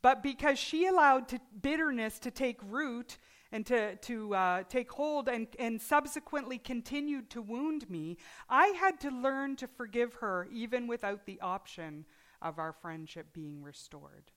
But 0.02 0.24
because 0.24 0.58
she 0.58 0.86
allowed 0.86 1.28
to, 1.30 1.40
bitterness 1.62 2.20
to 2.20 2.32
take 2.32 2.60
root 2.64 3.18
and 3.52 3.66
to, 3.66 3.96
to 3.98 4.34
uh, 4.34 4.64
take 4.70 4.92
hold 4.92 5.28
and, 5.28 5.48
and 5.60 5.82
subsequently 5.82 6.58
continued 6.58 7.30
to 7.32 7.42
wound 7.42 7.90
me, 7.90 8.18
I 8.50 8.68
had 8.68 9.00
to 9.02 9.10
learn 9.10 9.56
to 9.58 9.68
forgive 9.68 10.16
her 10.16 10.48
even 10.52 10.88
without 10.88 11.26
the 11.26 11.40
option 11.42 12.06
of 12.42 12.60
our 12.60 12.74
friendship 12.74 13.34
being 13.34 13.62
restored. 13.62 14.32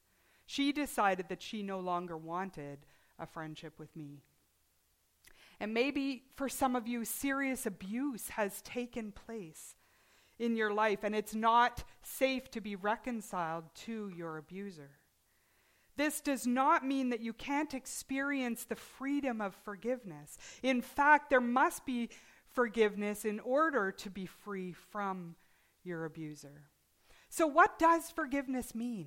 She 0.47 0.73
decided 0.73 1.29
that 1.29 1.43
she 1.43 1.63
no 1.63 1.81
longer 1.81 2.17
wanted 2.17 2.81
a 3.19 3.27
friendship 3.27 3.79
with 3.79 3.95
me. 3.97 4.23
And 5.61 5.73
maybe 5.73 6.25
for 6.37 6.49
some 6.49 6.75
of 6.75 6.89
you, 6.89 7.05
serious 7.05 7.65
abuse 7.65 8.31
has 8.31 8.61
taken 8.63 9.13
place 9.13 9.77
in 10.39 10.57
your 10.57 10.75
life, 10.75 11.05
and 11.05 11.15
it's 11.15 11.35
not 11.35 11.85
safe 12.03 12.51
to 12.51 12.61
be 12.61 12.75
reconciled 12.75 13.65
to 13.75 14.11
your 14.17 14.37
abuser. 14.37 14.91
This 15.97 16.21
does 16.21 16.47
not 16.47 16.85
mean 16.85 17.11
that 17.11 17.21
you 17.21 17.33
can't 17.33 17.73
experience 17.75 18.65
the 18.65 18.77
freedom 18.77 19.41
of 19.41 19.55
forgiveness. 19.55 20.39
In 20.63 20.83
fact, 20.83 21.31
there 21.31 21.41
must 21.41 21.87
be 21.87 22.11
forgiveness 22.53 23.25
in 23.25 23.41
order 23.41 23.93
to 23.93 24.11
be 24.11 24.27
free 24.27 24.73
from 24.73 25.37
your 25.83 26.05
abuser. 26.05 26.63
So, 27.29 27.47
what 27.47 27.79
does 27.79 28.11
forgiveness 28.11 28.75
mean? 28.75 29.07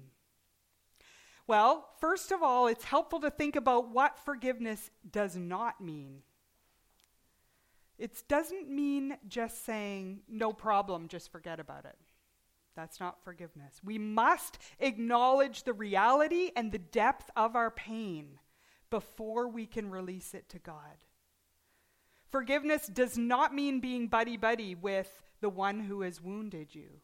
Well, 1.48 1.88
first 2.00 2.32
of 2.32 2.44
all, 2.44 2.68
it's 2.68 2.84
helpful 2.84 3.22
to 3.22 3.32
think 3.32 3.56
about 3.56 3.90
what 3.90 4.20
forgiveness 4.20 4.92
does 5.10 5.36
not 5.38 5.80
mean. 5.80 6.24
It 7.98 8.22
doesn't 8.28 8.70
mean 8.70 9.18
just 9.28 9.66
saying, 9.66 10.22
no 10.28 10.54
problem, 10.54 11.08
just 11.08 11.32
forget 11.32 11.60
about 11.60 11.86
it. 11.86 11.96
That's 12.78 13.00
not 13.00 13.24
forgiveness. 13.24 13.82
We 13.84 13.98
must 13.98 14.60
acknowledge 14.80 15.64
the 15.64 15.74
reality 15.74 16.52
and 16.56 16.72
the 16.72 16.78
depth 16.78 17.32
of 17.36 17.56
our 17.56 17.72
pain 17.72 18.38
before 18.92 19.50
we 19.50 19.66
can 19.66 19.90
release 19.90 20.36
it 20.36 20.48
to 20.50 20.60
God. 20.60 21.04
Forgiveness 22.30 22.86
does 22.86 23.18
not 23.18 23.56
mean 23.56 23.80
being 23.80 24.08
buddy 24.08 24.38
buddy 24.38 24.76
with 24.76 25.24
the 25.42 25.50
one 25.50 25.80
who 25.80 26.02
has 26.02 26.22
wounded 26.22 26.76
you. 26.76 27.02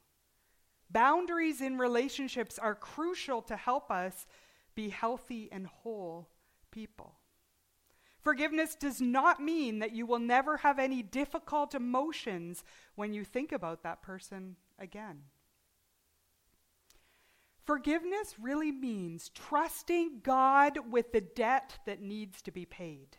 Boundaries 0.92 1.60
in 1.60 1.80
relationships 1.80 2.60
are 2.60 2.76
crucial 2.76 3.42
to 3.42 3.56
help 3.56 3.90
us 3.90 4.28
be 4.76 4.90
healthy 4.90 5.50
and 5.52 5.66
whole 5.66 6.30
people. 6.70 7.16
Forgiveness 8.22 8.76
does 8.76 9.02
not 9.02 9.42
mean 9.42 9.80
that 9.80 9.96
you 9.96 10.06
will 10.06 10.20
never 10.20 10.58
have 10.58 10.78
any 10.78 11.02
difficult 11.02 11.74
emotions 11.74 12.64
when 12.94 13.12
you 13.12 13.24
think 13.24 13.52
about 13.52 13.82
that 13.82 14.04
person 14.04 14.56
again. 14.78 15.24
Forgiveness 17.66 18.36
really 18.42 18.72
means 18.72 19.30
trusting 19.30 20.20
God 20.24 20.92
with 20.92 21.12
the 21.14 21.22
debt 21.22 21.80
that 21.86 22.02
needs 22.02 22.42
to 22.42 22.52
be 22.52 22.66
paid. 22.66 23.18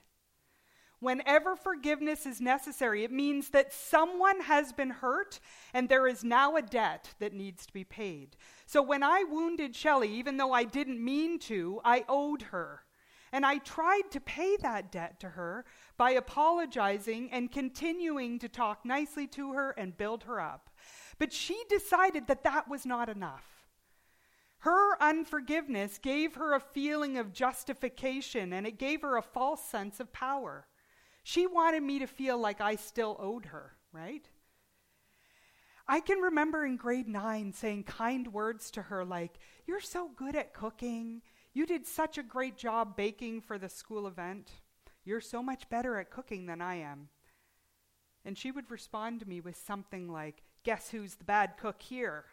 Whenever 1.00 1.56
forgiveness 1.56 2.24
is 2.24 2.40
necessary, 2.40 3.04
it 3.04 3.12
means 3.12 3.50
that 3.50 3.72
someone 3.72 4.40
has 4.40 4.72
been 4.72 4.90
hurt 4.90 5.40
and 5.74 5.88
there 5.88 6.06
is 6.06 6.24
now 6.24 6.56
a 6.56 6.62
debt 6.62 7.14
that 7.18 7.34
needs 7.34 7.66
to 7.66 7.72
be 7.72 7.84
paid. 7.84 8.36
So 8.66 8.82
when 8.82 9.02
I 9.02 9.24
wounded 9.24 9.76
Shelley, 9.76 10.10
even 10.12 10.36
though 10.36 10.52
I 10.52 10.64
didn't 10.64 11.02
mean 11.02 11.38
to, 11.40 11.80
I 11.84 12.04
owed 12.08 12.42
her. 12.42 12.84
And 13.32 13.44
I 13.44 13.58
tried 13.58 14.10
to 14.12 14.20
pay 14.20 14.56
that 14.58 14.92
debt 14.92 15.20
to 15.20 15.30
her 15.30 15.64
by 15.96 16.12
apologizing 16.12 17.30
and 17.32 17.50
continuing 17.50 18.38
to 18.38 18.48
talk 18.48 18.84
nicely 18.84 19.26
to 19.28 19.52
her 19.52 19.72
and 19.72 19.96
build 19.96 20.22
her 20.22 20.40
up. 20.40 20.70
But 21.18 21.32
she 21.32 21.60
decided 21.68 22.28
that 22.28 22.44
that 22.44 22.68
was 22.68 22.86
not 22.86 23.08
enough. 23.08 23.63
Her 24.64 24.96
unforgiveness 24.98 25.98
gave 25.98 26.36
her 26.36 26.54
a 26.54 26.60
feeling 26.60 27.18
of 27.18 27.34
justification 27.34 28.54
and 28.54 28.66
it 28.66 28.78
gave 28.78 29.02
her 29.02 29.18
a 29.18 29.22
false 29.22 29.62
sense 29.62 30.00
of 30.00 30.10
power. 30.10 30.66
She 31.22 31.46
wanted 31.46 31.82
me 31.82 31.98
to 31.98 32.06
feel 32.06 32.38
like 32.38 32.62
I 32.62 32.76
still 32.76 33.14
owed 33.20 33.44
her, 33.44 33.74
right? 33.92 34.26
I 35.86 36.00
can 36.00 36.16
remember 36.20 36.64
in 36.64 36.78
grade 36.78 37.08
nine 37.08 37.52
saying 37.52 37.84
kind 37.84 38.32
words 38.32 38.70
to 38.70 38.80
her 38.80 39.04
like, 39.04 39.38
You're 39.66 39.80
so 39.80 40.08
good 40.16 40.34
at 40.34 40.54
cooking. 40.54 41.20
You 41.52 41.66
did 41.66 41.86
such 41.86 42.16
a 42.16 42.22
great 42.22 42.56
job 42.56 42.96
baking 42.96 43.42
for 43.42 43.58
the 43.58 43.68
school 43.68 44.06
event. 44.06 44.50
You're 45.04 45.20
so 45.20 45.42
much 45.42 45.68
better 45.68 45.98
at 45.98 46.10
cooking 46.10 46.46
than 46.46 46.62
I 46.62 46.76
am. 46.76 47.10
And 48.24 48.38
she 48.38 48.50
would 48.50 48.70
respond 48.70 49.20
to 49.20 49.28
me 49.28 49.42
with 49.42 49.56
something 49.56 50.10
like, 50.10 50.42
Guess 50.62 50.88
who's 50.88 51.16
the 51.16 51.24
bad 51.24 51.58
cook 51.58 51.82
here? 51.82 52.24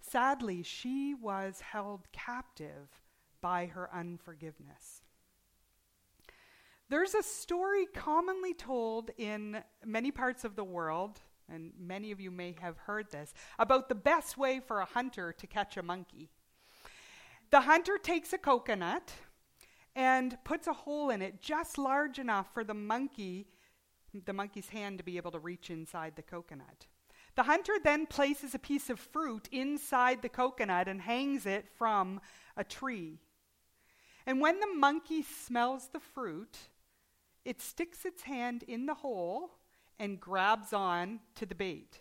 Sadly, 0.00 0.62
she 0.62 1.14
was 1.14 1.60
held 1.60 2.10
captive 2.12 3.00
by 3.40 3.66
her 3.66 3.88
unforgiveness. 3.94 5.02
There's 6.88 7.14
a 7.14 7.22
story 7.22 7.86
commonly 7.86 8.52
told 8.52 9.10
in 9.16 9.62
many 9.84 10.10
parts 10.10 10.44
of 10.44 10.56
the 10.56 10.64
world, 10.64 11.20
and 11.48 11.72
many 11.78 12.10
of 12.10 12.20
you 12.20 12.30
may 12.30 12.56
have 12.60 12.78
heard 12.78 13.10
this, 13.12 13.32
about 13.58 13.88
the 13.88 13.94
best 13.94 14.36
way 14.36 14.60
for 14.60 14.80
a 14.80 14.84
hunter 14.84 15.32
to 15.32 15.46
catch 15.46 15.76
a 15.76 15.82
monkey. 15.82 16.30
The 17.50 17.60
hunter 17.60 17.96
takes 17.96 18.32
a 18.32 18.38
coconut 18.38 19.12
and 19.94 20.36
puts 20.44 20.66
a 20.66 20.72
hole 20.72 21.10
in 21.10 21.22
it 21.22 21.40
just 21.40 21.78
large 21.78 22.18
enough 22.18 22.52
for 22.52 22.64
the 22.64 22.74
monkey, 22.74 23.46
the 24.24 24.32
monkey's 24.32 24.68
hand 24.68 24.98
to 24.98 25.04
be 25.04 25.16
able 25.16 25.30
to 25.32 25.38
reach 25.38 25.70
inside 25.70 26.16
the 26.16 26.22
coconut. 26.22 26.86
The 27.36 27.44
hunter 27.44 27.74
then 27.82 28.06
places 28.06 28.54
a 28.54 28.58
piece 28.58 28.90
of 28.90 28.98
fruit 28.98 29.48
inside 29.52 30.22
the 30.22 30.28
coconut 30.28 30.88
and 30.88 31.00
hangs 31.00 31.46
it 31.46 31.66
from 31.76 32.20
a 32.56 32.64
tree. 32.64 33.20
And 34.26 34.40
when 34.40 34.60
the 34.60 34.74
monkey 34.74 35.22
smells 35.22 35.88
the 35.88 36.00
fruit, 36.00 36.56
it 37.44 37.60
sticks 37.60 38.04
its 38.04 38.22
hand 38.22 38.62
in 38.64 38.86
the 38.86 38.94
hole 38.94 39.52
and 39.98 40.20
grabs 40.20 40.72
on 40.72 41.20
to 41.36 41.46
the 41.46 41.54
bait. 41.54 42.00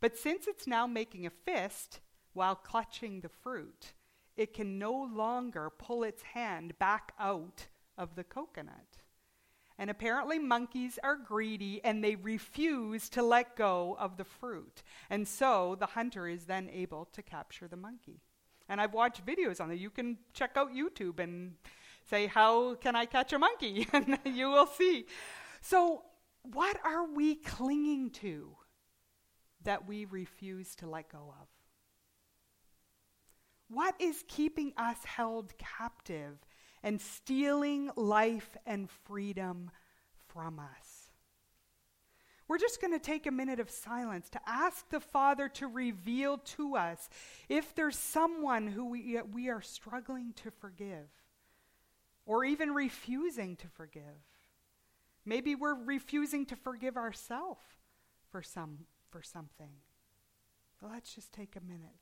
But 0.00 0.16
since 0.16 0.46
it's 0.46 0.66
now 0.66 0.86
making 0.86 1.26
a 1.26 1.30
fist 1.30 2.00
while 2.32 2.54
clutching 2.54 3.20
the 3.20 3.28
fruit, 3.28 3.92
it 4.36 4.54
can 4.54 4.78
no 4.78 4.92
longer 4.92 5.70
pull 5.70 6.02
its 6.02 6.22
hand 6.22 6.78
back 6.78 7.12
out 7.18 7.66
of 7.98 8.14
the 8.14 8.24
coconut. 8.24 9.02
And 9.80 9.88
apparently, 9.88 10.38
monkeys 10.38 10.98
are 11.02 11.16
greedy 11.16 11.80
and 11.82 12.04
they 12.04 12.14
refuse 12.14 13.08
to 13.08 13.22
let 13.22 13.56
go 13.56 13.96
of 13.98 14.18
the 14.18 14.24
fruit. 14.24 14.82
And 15.08 15.26
so 15.26 15.74
the 15.80 15.86
hunter 15.86 16.28
is 16.28 16.44
then 16.44 16.68
able 16.70 17.06
to 17.14 17.22
capture 17.22 17.66
the 17.66 17.78
monkey. 17.78 18.20
And 18.68 18.78
I've 18.78 18.92
watched 18.92 19.24
videos 19.24 19.58
on 19.58 19.70
it. 19.70 19.78
You 19.78 19.88
can 19.88 20.18
check 20.34 20.50
out 20.56 20.74
YouTube 20.74 21.18
and 21.18 21.54
say, 22.10 22.26
How 22.26 22.74
can 22.74 22.94
I 22.94 23.06
catch 23.06 23.32
a 23.32 23.38
monkey? 23.38 23.88
and 23.94 24.18
you 24.26 24.50
will 24.50 24.66
see. 24.66 25.06
So, 25.62 26.02
what 26.42 26.78
are 26.84 27.06
we 27.06 27.36
clinging 27.36 28.10
to 28.10 28.50
that 29.64 29.88
we 29.88 30.04
refuse 30.04 30.74
to 30.76 30.90
let 30.90 31.10
go 31.10 31.34
of? 31.40 31.48
What 33.68 33.94
is 33.98 34.24
keeping 34.28 34.74
us 34.76 35.02
held 35.04 35.56
captive 35.56 36.36
and 36.82 37.00
stealing 37.00 37.90
life 37.96 38.56
and 38.66 38.88
freedom 39.04 39.70
from 40.28 40.58
us. 40.58 41.10
We're 42.48 42.58
just 42.58 42.80
going 42.80 42.92
to 42.92 42.98
take 42.98 43.26
a 43.26 43.30
minute 43.30 43.60
of 43.60 43.70
silence 43.70 44.28
to 44.30 44.40
ask 44.44 44.88
the 44.90 44.98
Father 44.98 45.48
to 45.50 45.68
reveal 45.68 46.38
to 46.38 46.74
us 46.74 47.08
if 47.48 47.76
there's 47.76 47.96
someone 47.96 48.66
who 48.66 48.86
we, 48.86 49.20
we 49.32 49.48
are 49.48 49.60
struggling 49.60 50.32
to 50.42 50.50
forgive 50.50 51.08
or 52.26 52.44
even 52.44 52.72
refusing 52.72 53.54
to 53.56 53.68
forgive. 53.68 54.02
Maybe 55.24 55.54
we're 55.54 55.74
refusing 55.74 56.44
to 56.46 56.56
forgive 56.56 56.96
ourselves 56.96 57.62
for, 58.30 58.42
some, 58.42 58.78
for 59.10 59.22
something. 59.22 59.74
let's 60.82 61.14
just 61.14 61.32
take 61.32 61.54
a 61.54 61.60
minute. 61.60 62.00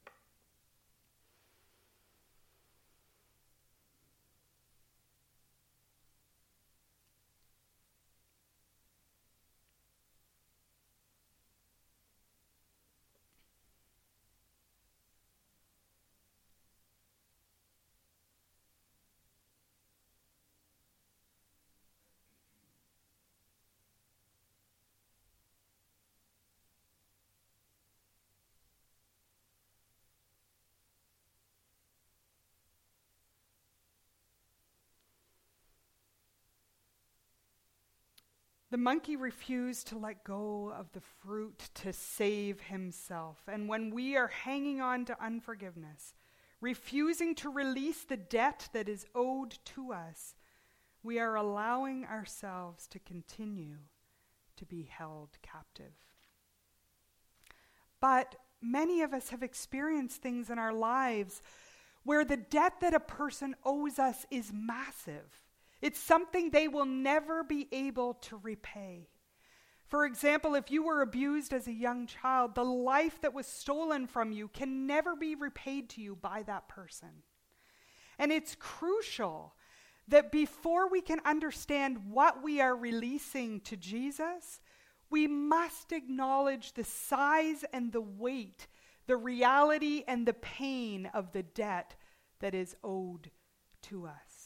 The 38.71 38.77
monkey 38.77 39.17
refused 39.17 39.87
to 39.89 39.99
let 39.99 40.25
go 40.25 40.73
of 40.77 40.93
the 40.93 41.01
fruit 41.01 41.71
to 41.75 41.93
save 41.93 42.61
himself. 42.61 43.39
And 43.49 43.69
when 43.69 43.91
we 43.91 44.17
are 44.17 44.29
hanging 44.29 44.81
on 44.81 45.07
to 45.07 45.25
unforgiveness, 45.25 46.13
refusing 46.61 47.35
to 47.37 47.49
release 47.49 48.05
the 48.05 48.19
debt 48.19 48.69
that 48.75 48.89
is 48.89 49.07
owed 49.15 49.59
to 49.67 49.93
us, 49.93 50.35
we 51.03 51.19
are 51.19 51.37
allowing 51.37 52.05
ourselves 52.05 52.87
to 52.89 52.99
continue 52.99 53.79
to 54.57 54.67
be 54.67 54.83
held 54.83 55.39
captive. 55.41 55.95
But 58.01 58.37
many 58.61 59.01
of 59.01 59.15
us 59.15 59.31
have 59.31 59.43
experienced 59.43 60.21
things 60.21 60.51
in 60.51 60.59
our 60.59 60.75
lives 60.75 61.41
where 62.03 62.25
the 62.25 62.37
debt 62.37 62.81
that 62.81 62.95
a 62.95 63.01
person 63.01 63.55
owes 63.65 63.99
us 63.99 64.27
is 64.31 64.53
massive. 64.53 65.41
It's 65.81 66.01
something 66.01 66.51
they 66.51 66.69
will 66.69 66.87
never 66.87 67.45
be 67.45 67.69
able 67.73 68.15
to 68.15 68.37
repay. 68.37 69.09
For 69.87 70.05
example, 70.05 70.55
if 70.55 70.71
you 70.71 70.83
were 70.83 71.01
abused 71.01 71.53
as 71.53 71.67
a 71.67 71.73
young 71.73 72.07
child, 72.07 72.55
the 72.55 72.65
life 72.65 73.21
that 73.23 73.33
was 73.33 73.47
stolen 73.47 74.07
from 74.07 74.33
you 74.33 74.49
can 74.49 74.87
never 74.87 75.17
be 75.17 75.35
repaid 75.35 75.89
to 75.91 76.03
you 76.03 76.15
by 76.15 76.43
that 76.43 76.69
person. 76.69 77.23
And 78.19 78.31
it's 78.31 78.55
crucial 78.55 79.55
that 80.09 80.33
before 80.33 80.91
we 80.91 81.01
can 81.01 81.21
understand 81.25 82.11
what 82.11 82.43
we 82.43 82.61
are 82.61 82.77
releasing 82.77 83.61
to 83.61 83.77
Jesus, 83.77 84.61
we 85.11 85.27
must 85.27 85.93
acknowledge 85.93 86.73
the 86.73 86.85
size 86.85 87.65
and 87.73 87.93
the 87.93 88.01
weight, 88.01 88.67
the 89.07 89.17
reality 89.17 90.05
and 90.07 90.27
the 90.27 90.35
pain 90.35 91.11
of 91.15 91.33
the 91.33 91.43
debt 91.43 91.95
that 92.41 92.55
is 92.55 92.77
owed 92.85 93.31
to 93.83 94.07
us. 94.07 94.38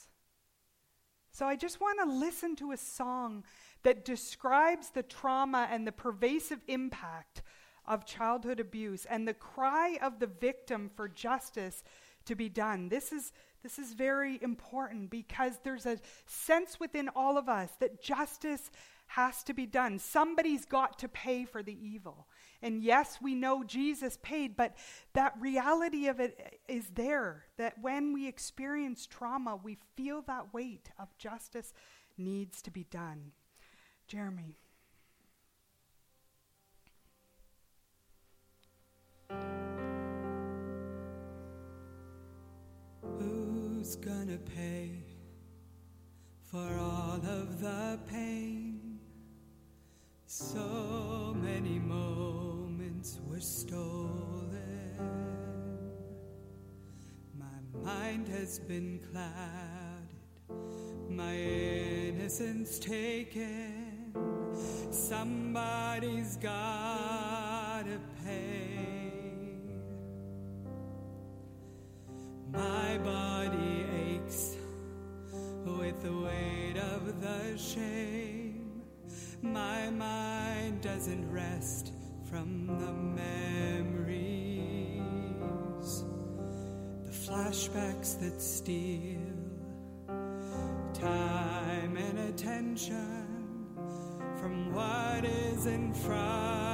So 1.32 1.46
I 1.46 1.56
just 1.56 1.80
want 1.80 1.98
to 1.98 2.14
listen 2.14 2.56
to 2.56 2.72
a 2.72 2.76
song 2.76 3.44
that 3.84 4.04
describes 4.04 4.90
the 4.90 5.02
trauma 5.02 5.66
and 5.70 5.86
the 5.86 5.92
pervasive 5.92 6.60
impact 6.68 7.42
of 7.86 8.04
childhood 8.04 8.60
abuse 8.60 9.06
and 9.06 9.26
the 9.26 9.34
cry 9.34 9.98
of 10.02 10.18
the 10.20 10.26
victim 10.26 10.90
for 10.94 11.08
justice 11.08 11.82
to 12.26 12.34
be 12.34 12.50
done. 12.50 12.90
This 12.90 13.12
is, 13.12 13.32
this 13.62 13.78
is 13.78 13.94
very 13.94 14.38
important 14.42 15.08
because 15.08 15.58
there's 15.64 15.86
a 15.86 15.98
sense 16.26 16.78
within 16.78 17.08
all 17.16 17.38
of 17.38 17.48
us 17.48 17.70
that 17.80 18.02
justice 18.02 18.70
has 19.06 19.42
to 19.44 19.54
be 19.54 19.64
done. 19.64 19.98
Somebody's 19.98 20.66
got 20.66 20.98
to 20.98 21.08
pay 21.08 21.46
for 21.46 21.62
the 21.62 21.76
evil. 21.82 22.26
And 22.62 22.82
yes, 22.82 23.18
we 23.20 23.34
know 23.34 23.64
Jesus 23.64 24.18
paid, 24.22 24.56
but 24.56 24.76
that 25.14 25.34
reality 25.40 26.06
of 26.06 26.20
it 26.20 26.60
is 26.68 26.90
there 26.94 27.46
that 27.58 27.74
when 27.82 28.12
we 28.12 28.28
experience 28.28 29.06
trauma, 29.06 29.56
we 29.56 29.78
feel 29.96 30.22
that 30.22 30.54
weight 30.54 30.90
of 30.98 31.16
justice 31.18 31.72
needs 32.16 32.62
to 32.62 32.70
be 32.70 32.84
done. 32.84 33.32
Jeremy. 34.06 34.58
Who's 43.18 43.96
gonna 43.96 44.38
pay 44.38 45.02
for 46.50 46.78
all 46.78 47.20
of 47.26 47.60
the 47.60 47.98
pain? 48.08 49.00
So 50.26 51.34
many 51.36 51.78
were 53.28 53.40
stolen. 53.40 54.96
My 57.36 57.82
mind 57.82 58.28
has 58.28 58.60
been 58.60 59.00
clouded, 59.10 60.60
my 61.08 61.34
innocence 61.36 62.78
taken. 62.78 64.14
Somebody's 64.92 66.36
gotta 66.36 67.98
pay. 68.24 69.10
My 72.52 72.98
body 72.98 73.84
aches 74.06 74.56
with 75.64 76.00
the 76.02 76.12
weight 76.12 76.76
of 76.76 77.20
the 77.20 77.58
shame. 77.58 78.82
My 79.42 79.90
mind 79.90 80.82
doesn't 80.82 81.28
rest 81.32 81.91
from 82.32 82.66
the 82.66 82.92
memories, 83.20 84.24
the 87.04 87.12
flashbacks 87.12 88.18
that 88.20 88.40
steal 88.40 89.20
time 90.94 91.94
and 91.98 92.18
attention 92.30 93.28
from 94.40 94.72
what 94.72 95.26
is 95.26 95.66
in 95.66 95.92
front 95.92 96.71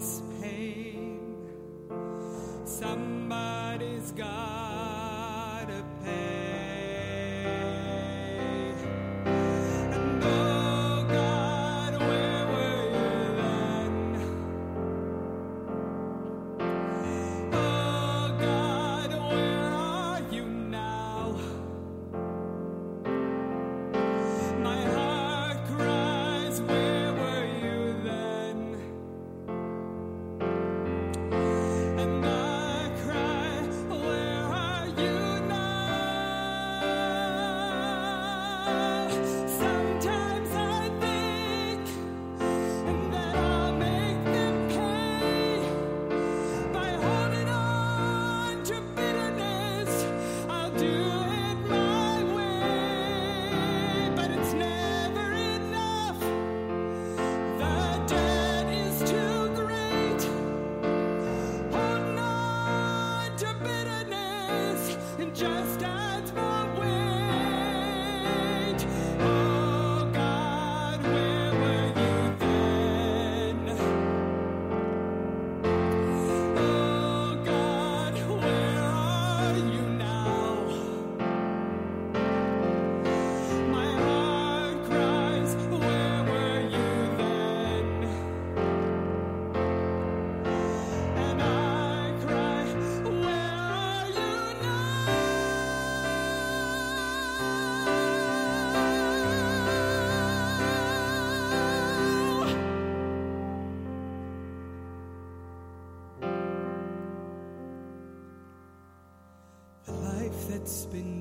is. 0.00 0.29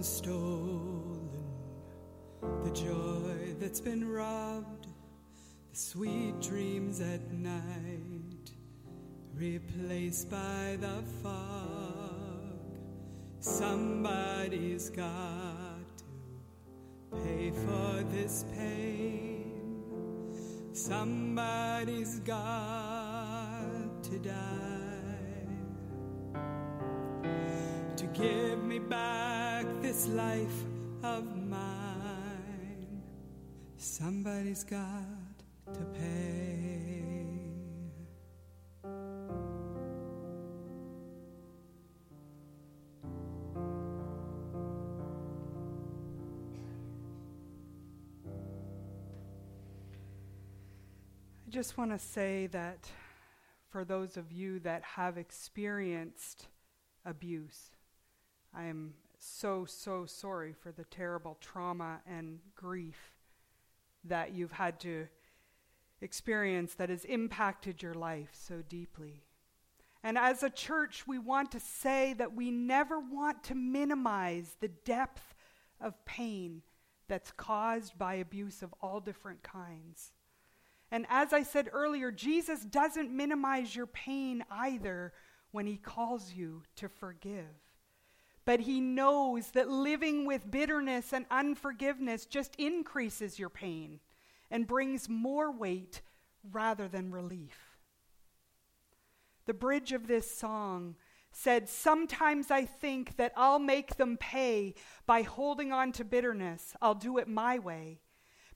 Stolen, 0.04 1.30
the 2.64 2.72
joy 2.72 3.54
that's 3.60 3.82
been 3.82 4.10
robbed, 4.10 4.88
the 5.72 5.78
sweet 5.78 6.40
dreams 6.42 7.02
at 7.02 7.32
night 7.32 8.52
replaced 9.36 10.30
by 10.30 10.78
the 10.80 11.02
fog. 11.24 12.60
Somebody's 13.40 14.90
got 14.90 15.98
to 15.98 17.18
pay 17.24 17.52
for 17.52 18.04
this 18.12 18.46
pain. 18.56 19.82
Somebody's 20.74 22.20
got 22.20 24.04
to 24.04 24.20
die. 24.20 24.79
Give 28.14 28.64
me 28.64 28.80
back 28.80 29.66
this 29.82 30.08
life 30.08 30.64
of 31.04 31.24
mine. 31.36 33.02
Somebody's 33.78 34.64
got 34.64 35.04
to 35.74 35.86
pay. 36.00 36.70
I 51.50 51.52
just 51.52 51.78
want 51.78 51.92
to 51.92 52.00
say 52.00 52.48
that 52.48 52.88
for 53.70 53.84
those 53.84 54.18
of 54.18 54.32
you 54.32 54.60
that 54.60 54.84
have 54.84 55.18
experienced 55.18 56.48
abuse, 57.06 57.72
I 58.54 58.66
am 58.66 58.94
so, 59.18 59.66
so 59.66 60.06
sorry 60.06 60.54
for 60.54 60.72
the 60.72 60.86
terrible 60.86 61.38
trauma 61.42 62.02
and 62.08 62.40
grief 62.56 63.14
that 64.04 64.34
you've 64.34 64.54
had 64.54 64.80
to 64.82 65.08
experience 66.02 66.74
that 66.76 66.90
has 66.90 67.06
impacted 67.06 67.82
your 67.82 67.94
life 67.94 68.30
so 68.32 68.62
deeply. 68.68 69.24
And 70.04 70.18
as 70.18 70.44
a 70.44 70.50
church, 70.50 71.06
we 71.06 71.20
want 71.20 71.52
to 71.52 71.60
say 71.60 72.14
that 72.14 72.34
we 72.34 72.52
never 72.52 73.00
want 73.00 73.44
to 73.46 73.56
minimize 73.56 74.56
the 74.60 74.70
depth 74.70 75.36
of 75.82 76.06
pain 76.06 76.62
that's 77.10 77.32
caused 77.32 77.98
by 77.98 78.16
abuse 78.16 78.62
of 78.62 78.74
all 78.82 79.02
different 79.02 79.44
kinds. 79.44 80.14
And 80.92 81.06
as 81.10 81.34
I 81.34 81.44
said 81.44 81.70
earlier, 81.72 82.12
Jesus 82.12 82.64
doesn't 82.64 83.12
minimize 83.12 83.76
your 83.76 83.88
pain 83.88 84.44
either 84.50 85.14
when 85.52 85.68
he 85.68 85.78
calls 85.78 86.34
you 86.34 86.64
to 86.78 86.88
forgive. 86.88 87.46
But 88.50 88.62
he 88.62 88.82
knows 88.82 89.52
that 89.52 89.70
living 89.70 90.26
with 90.26 90.50
bitterness 90.50 91.14
and 91.14 91.28
unforgiveness 91.30 92.26
just 92.26 92.56
increases 92.56 93.38
your 93.38 93.52
pain 93.52 94.00
and 94.50 94.66
brings 94.66 95.08
more 95.08 95.52
weight 95.52 96.02
rather 96.42 96.88
than 96.88 97.12
relief. 97.12 97.78
The 99.46 99.54
bridge 99.54 99.92
of 99.92 100.08
this 100.08 100.36
song 100.36 100.96
said, 101.32 101.70
Sometimes 101.70 102.50
I 102.50 102.66
think 102.66 103.18
that 103.18 103.34
I'll 103.38 103.60
make 103.60 103.98
them 103.98 104.18
pay 104.18 104.74
by 105.06 105.22
holding 105.22 105.72
on 105.72 105.92
to 105.92 106.04
bitterness. 106.04 106.76
I'll 106.82 106.96
do 106.96 107.20
it 107.20 107.28
my 107.28 107.60
way. 107.60 108.02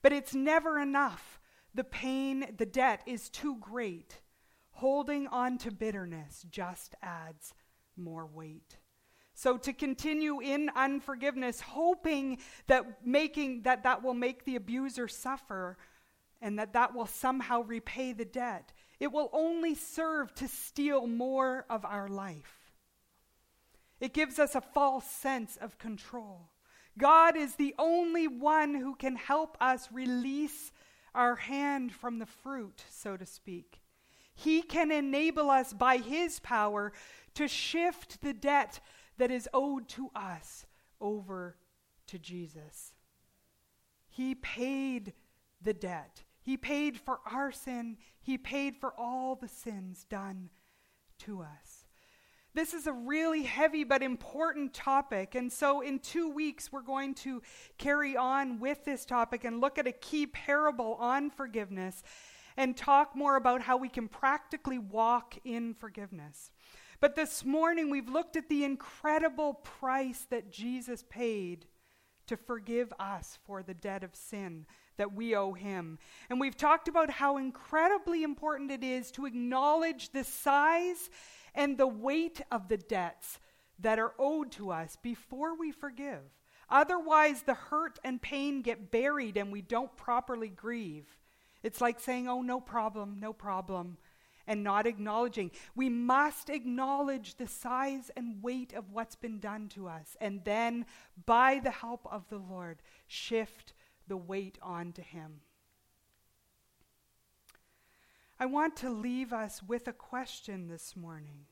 But 0.02 0.12
it's 0.12 0.34
never 0.34 0.80
enough. 0.80 1.38
The 1.72 1.84
pain, 1.84 2.56
the 2.58 2.66
debt 2.66 3.02
is 3.06 3.30
too 3.30 3.58
great. 3.60 4.22
Holding 4.72 5.28
on 5.28 5.56
to 5.58 5.70
bitterness 5.70 6.44
just 6.50 6.96
adds 7.00 7.54
more 7.96 8.26
weight. 8.26 8.78
So 9.34 9.56
to 9.58 9.72
continue 9.72 10.40
in 10.40 10.70
unforgiveness, 10.76 11.60
hoping 11.60 12.38
that 12.68 13.04
making 13.04 13.62
that 13.62 13.82
that 13.82 14.02
will 14.02 14.14
make 14.14 14.44
the 14.44 14.56
abuser 14.56 15.08
suffer 15.08 15.76
and 16.40 16.58
that 16.58 16.72
that 16.74 16.94
will 16.94 17.06
somehow 17.06 17.62
repay 17.62 18.12
the 18.12 18.24
debt, 18.24 18.72
it 19.00 19.10
will 19.10 19.30
only 19.32 19.74
serve 19.74 20.34
to 20.36 20.46
steal 20.46 21.06
more 21.06 21.66
of 21.68 21.84
our 21.84 22.08
life. 22.08 22.72
It 24.00 24.12
gives 24.12 24.38
us 24.38 24.54
a 24.54 24.60
false 24.60 25.06
sense 25.06 25.56
of 25.60 25.78
control. 25.78 26.50
God 26.96 27.36
is 27.36 27.56
the 27.56 27.74
only 27.78 28.28
one 28.28 28.74
who 28.74 28.94
can 28.94 29.16
help 29.16 29.56
us 29.60 29.88
release 29.90 30.70
our 31.14 31.36
hand 31.36 31.92
from 31.92 32.18
the 32.18 32.26
fruit, 32.26 32.84
so 32.88 33.16
to 33.16 33.26
speak. 33.26 33.80
He 34.34 34.62
can 34.62 34.92
enable 34.92 35.50
us 35.50 35.72
by 35.72 35.98
His 35.98 36.40
power 36.40 36.92
to 37.34 37.48
shift 37.48 38.20
the 38.20 38.32
debt 38.32 38.80
that 39.18 39.30
is 39.30 39.48
owed 39.52 39.88
to 39.90 40.10
us 40.14 40.66
over 41.00 41.56
to 42.06 42.18
Jesus. 42.18 42.94
He 44.08 44.34
paid 44.34 45.12
the 45.62 45.74
debt. 45.74 46.22
He 46.42 46.56
paid 46.56 46.98
for 46.98 47.20
our 47.30 47.50
sin. 47.50 47.96
He 48.20 48.38
paid 48.38 48.76
for 48.76 48.92
all 48.98 49.34
the 49.34 49.48
sins 49.48 50.04
done 50.08 50.50
to 51.20 51.42
us. 51.42 51.86
This 52.54 52.72
is 52.72 52.86
a 52.86 52.92
really 52.92 53.42
heavy 53.42 53.82
but 53.82 54.02
important 54.02 54.74
topic. 54.74 55.34
And 55.34 55.52
so, 55.52 55.80
in 55.80 55.98
two 55.98 56.30
weeks, 56.30 56.70
we're 56.70 56.82
going 56.82 57.14
to 57.16 57.42
carry 57.78 58.16
on 58.16 58.60
with 58.60 58.84
this 58.84 59.04
topic 59.04 59.42
and 59.42 59.60
look 59.60 59.76
at 59.76 59.88
a 59.88 59.92
key 59.92 60.26
parable 60.28 60.94
on 61.00 61.30
forgiveness 61.30 62.04
and 62.56 62.76
talk 62.76 63.16
more 63.16 63.34
about 63.34 63.62
how 63.62 63.76
we 63.76 63.88
can 63.88 64.06
practically 64.06 64.78
walk 64.78 65.36
in 65.44 65.74
forgiveness. 65.74 66.52
But 67.00 67.16
this 67.16 67.44
morning, 67.44 67.90
we've 67.90 68.08
looked 68.08 68.36
at 68.36 68.48
the 68.48 68.64
incredible 68.64 69.54
price 69.54 70.26
that 70.30 70.50
Jesus 70.50 71.04
paid 71.08 71.66
to 72.26 72.36
forgive 72.36 72.92
us 72.98 73.38
for 73.44 73.62
the 73.62 73.74
debt 73.74 74.02
of 74.02 74.14
sin 74.14 74.66
that 74.96 75.14
we 75.14 75.34
owe 75.34 75.52
him. 75.52 75.98
And 76.30 76.40
we've 76.40 76.56
talked 76.56 76.88
about 76.88 77.10
how 77.10 77.36
incredibly 77.36 78.22
important 78.22 78.70
it 78.70 78.84
is 78.84 79.10
to 79.12 79.26
acknowledge 79.26 80.10
the 80.10 80.24
size 80.24 81.10
and 81.54 81.76
the 81.76 81.86
weight 81.86 82.40
of 82.50 82.68
the 82.68 82.78
debts 82.78 83.38
that 83.80 83.98
are 83.98 84.14
owed 84.18 84.52
to 84.52 84.70
us 84.70 84.96
before 85.02 85.56
we 85.58 85.72
forgive. 85.72 86.22
Otherwise, 86.70 87.42
the 87.42 87.54
hurt 87.54 87.98
and 88.04 88.22
pain 88.22 88.62
get 88.62 88.90
buried 88.90 89.36
and 89.36 89.52
we 89.52 89.60
don't 89.60 89.96
properly 89.96 90.48
grieve. 90.48 91.18
It's 91.62 91.80
like 91.80 92.00
saying, 92.00 92.28
oh, 92.28 92.42
no 92.42 92.60
problem, 92.60 93.18
no 93.20 93.32
problem 93.32 93.98
and 94.46 94.62
not 94.62 94.86
acknowledging. 94.86 95.50
We 95.74 95.88
must 95.88 96.50
acknowledge 96.50 97.36
the 97.36 97.46
size 97.46 98.10
and 98.16 98.42
weight 98.42 98.72
of 98.72 98.92
what's 98.92 99.16
been 99.16 99.40
done 99.40 99.68
to 99.70 99.88
us, 99.88 100.16
and 100.20 100.44
then, 100.44 100.86
by 101.26 101.60
the 101.62 101.70
help 101.70 102.06
of 102.10 102.28
the 102.28 102.38
Lord, 102.38 102.82
shift 103.06 103.72
the 104.06 104.16
weight 104.16 104.58
onto 104.62 105.02
Him. 105.02 105.40
I 108.38 108.46
want 108.46 108.76
to 108.78 108.90
leave 108.90 109.32
us 109.32 109.62
with 109.62 109.86
a 109.86 109.92
question 109.92 110.68
this 110.68 110.96
morning, 110.96 111.46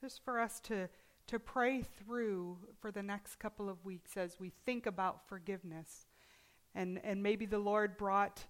just 0.00 0.24
for 0.24 0.40
us 0.40 0.60
to, 0.60 0.88
to 1.26 1.38
pray 1.38 1.82
through 1.82 2.58
for 2.80 2.90
the 2.90 3.02
next 3.02 3.36
couple 3.36 3.68
of 3.68 3.84
weeks 3.84 4.16
as 4.16 4.38
we 4.38 4.52
think 4.64 4.86
about 4.86 5.28
forgiveness. 5.28 6.06
And, 6.74 7.00
and 7.02 7.20
maybe 7.20 7.46
the 7.46 7.58
Lord 7.58 7.96
brought 7.96 8.44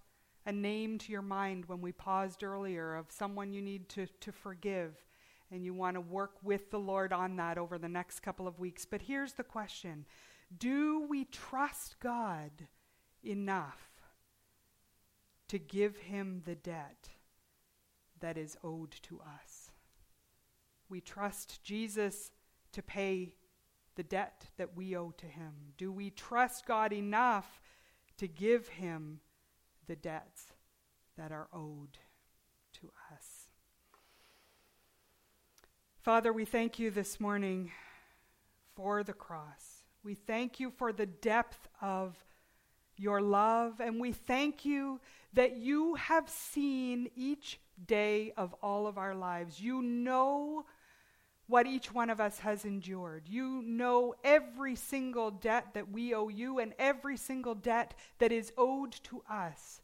a 0.46 0.52
name 0.52 0.98
to 0.98 1.12
your 1.12 1.22
mind 1.22 1.64
when 1.66 1.80
we 1.80 1.92
paused 1.92 2.42
earlier 2.42 2.94
of 2.94 3.10
someone 3.10 3.52
you 3.52 3.60
need 3.60 3.88
to, 3.90 4.06
to 4.06 4.32
forgive, 4.32 5.04
and 5.50 5.64
you 5.64 5.74
want 5.74 5.94
to 5.96 6.00
work 6.00 6.36
with 6.42 6.70
the 6.70 6.78
Lord 6.78 7.12
on 7.12 7.36
that 7.36 7.58
over 7.58 7.78
the 7.78 7.88
next 7.88 8.20
couple 8.20 8.46
of 8.46 8.58
weeks. 8.58 8.84
But 8.84 9.02
here's 9.02 9.34
the 9.34 9.44
question 9.44 10.06
Do 10.56 11.06
we 11.08 11.24
trust 11.24 11.96
God 12.00 12.50
enough 13.22 13.80
to 15.48 15.58
give 15.58 15.96
Him 15.96 16.42
the 16.46 16.54
debt 16.54 17.08
that 18.20 18.38
is 18.38 18.56
owed 18.64 18.92
to 19.02 19.20
us? 19.20 19.70
We 20.88 21.00
trust 21.00 21.62
Jesus 21.62 22.32
to 22.72 22.82
pay 22.82 23.34
the 23.96 24.02
debt 24.02 24.46
that 24.56 24.76
we 24.76 24.96
owe 24.96 25.12
to 25.18 25.26
Him. 25.26 25.52
Do 25.76 25.92
we 25.92 26.10
trust 26.10 26.66
God 26.66 26.92
enough 26.92 27.60
to 28.16 28.26
give 28.26 28.68
Him? 28.68 29.20
The 29.90 29.96
debts 29.96 30.44
that 31.18 31.32
are 31.32 31.48
owed 31.52 31.98
to 32.72 32.92
us. 33.12 33.48
Father, 36.00 36.32
we 36.32 36.44
thank 36.44 36.78
you 36.78 36.92
this 36.92 37.18
morning 37.18 37.72
for 38.76 39.02
the 39.02 39.12
cross. 39.12 39.82
We 40.04 40.14
thank 40.14 40.60
you 40.60 40.70
for 40.70 40.92
the 40.92 41.06
depth 41.06 41.66
of 41.82 42.16
your 42.96 43.20
love, 43.20 43.80
and 43.80 43.98
we 43.98 44.12
thank 44.12 44.64
you 44.64 45.00
that 45.32 45.56
you 45.56 45.96
have 45.96 46.28
seen 46.28 47.10
each 47.16 47.58
day 47.84 48.32
of 48.36 48.54
all 48.62 48.86
of 48.86 48.96
our 48.96 49.16
lives. 49.16 49.60
You 49.60 49.82
know 49.82 50.66
what 51.50 51.66
each 51.66 51.92
one 51.92 52.10
of 52.10 52.20
us 52.20 52.38
has 52.38 52.64
endured. 52.64 53.28
You 53.28 53.62
know 53.66 54.14
every 54.22 54.76
single 54.76 55.30
debt 55.30 55.74
that 55.74 55.90
we 55.90 56.14
owe 56.14 56.28
you 56.28 56.60
and 56.60 56.72
every 56.78 57.16
single 57.16 57.54
debt 57.54 57.94
that 58.18 58.32
is 58.32 58.52
owed 58.56 58.92
to 59.04 59.22
us 59.28 59.80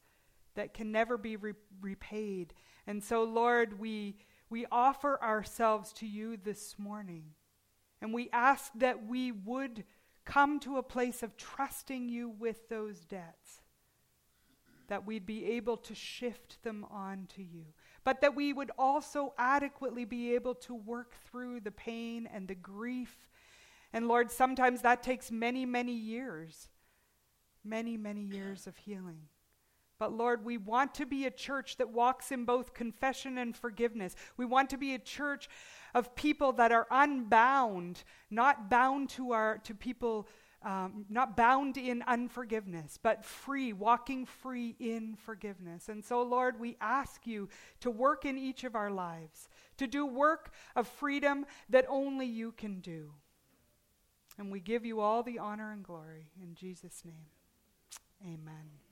that 0.54 0.72
can 0.74 0.92
never 0.92 1.18
be 1.18 1.36
re- 1.36 1.52
repaid. 1.80 2.54
And 2.86 3.02
so, 3.02 3.24
Lord, 3.24 3.78
we, 3.78 4.16
we 4.48 4.64
offer 4.70 5.20
ourselves 5.22 5.92
to 5.94 6.06
you 6.06 6.36
this 6.36 6.76
morning. 6.78 7.24
And 8.00 8.14
we 8.14 8.30
ask 8.32 8.70
that 8.76 9.06
we 9.06 9.32
would 9.32 9.84
come 10.24 10.60
to 10.60 10.76
a 10.76 10.82
place 10.82 11.22
of 11.22 11.36
trusting 11.36 12.08
you 12.08 12.28
with 12.28 12.68
those 12.68 13.00
debts, 13.04 13.62
that 14.88 15.06
we'd 15.06 15.26
be 15.26 15.44
able 15.52 15.76
to 15.78 15.94
shift 15.94 16.62
them 16.62 16.84
on 16.90 17.26
to 17.36 17.42
you, 17.42 17.64
but 18.06 18.20
that 18.20 18.36
we 18.36 18.52
would 18.52 18.70
also 18.78 19.34
adequately 19.36 20.04
be 20.04 20.32
able 20.36 20.54
to 20.54 20.72
work 20.72 21.16
through 21.28 21.58
the 21.58 21.72
pain 21.72 22.28
and 22.32 22.46
the 22.46 22.54
grief. 22.54 23.28
And 23.92 24.06
Lord, 24.06 24.30
sometimes 24.30 24.82
that 24.82 25.02
takes 25.02 25.32
many, 25.32 25.66
many 25.66 25.92
years, 25.92 26.68
many, 27.64 27.96
many 27.96 28.20
years 28.20 28.68
of 28.68 28.76
healing. 28.76 29.22
But 29.98 30.12
Lord, 30.12 30.44
we 30.44 30.56
want 30.56 30.94
to 30.94 31.04
be 31.04 31.26
a 31.26 31.32
church 31.32 31.78
that 31.78 31.90
walks 31.90 32.30
in 32.30 32.44
both 32.44 32.74
confession 32.74 33.38
and 33.38 33.56
forgiveness. 33.56 34.14
We 34.36 34.44
want 34.46 34.70
to 34.70 34.78
be 34.78 34.94
a 34.94 35.00
church 35.00 35.48
of 35.92 36.14
people 36.14 36.52
that 36.52 36.70
are 36.70 36.86
unbound, 36.92 38.04
not 38.30 38.70
bound 38.70 39.08
to 39.10 39.32
our 39.32 39.58
to 39.64 39.74
people, 39.74 40.28
um, 40.66 41.06
not 41.08 41.36
bound 41.36 41.76
in 41.76 42.02
unforgiveness, 42.08 42.98
but 43.00 43.24
free, 43.24 43.72
walking 43.72 44.26
free 44.26 44.74
in 44.80 45.14
forgiveness. 45.14 45.88
And 45.88 46.04
so, 46.04 46.22
Lord, 46.22 46.58
we 46.58 46.76
ask 46.80 47.24
you 47.24 47.48
to 47.80 47.90
work 47.90 48.24
in 48.24 48.36
each 48.36 48.64
of 48.64 48.74
our 48.74 48.90
lives, 48.90 49.48
to 49.76 49.86
do 49.86 50.04
work 50.04 50.50
of 50.74 50.88
freedom 50.88 51.46
that 51.70 51.86
only 51.88 52.26
you 52.26 52.50
can 52.50 52.80
do. 52.80 53.12
And 54.38 54.50
we 54.50 54.58
give 54.58 54.84
you 54.84 54.98
all 54.98 55.22
the 55.22 55.38
honor 55.38 55.70
and 55.70 55.84
glory 55.84 56.32
in 56.42 56.56
Jesus' 56.56 57.04
name. 57.04 57.30
Amen. 58.24 58.85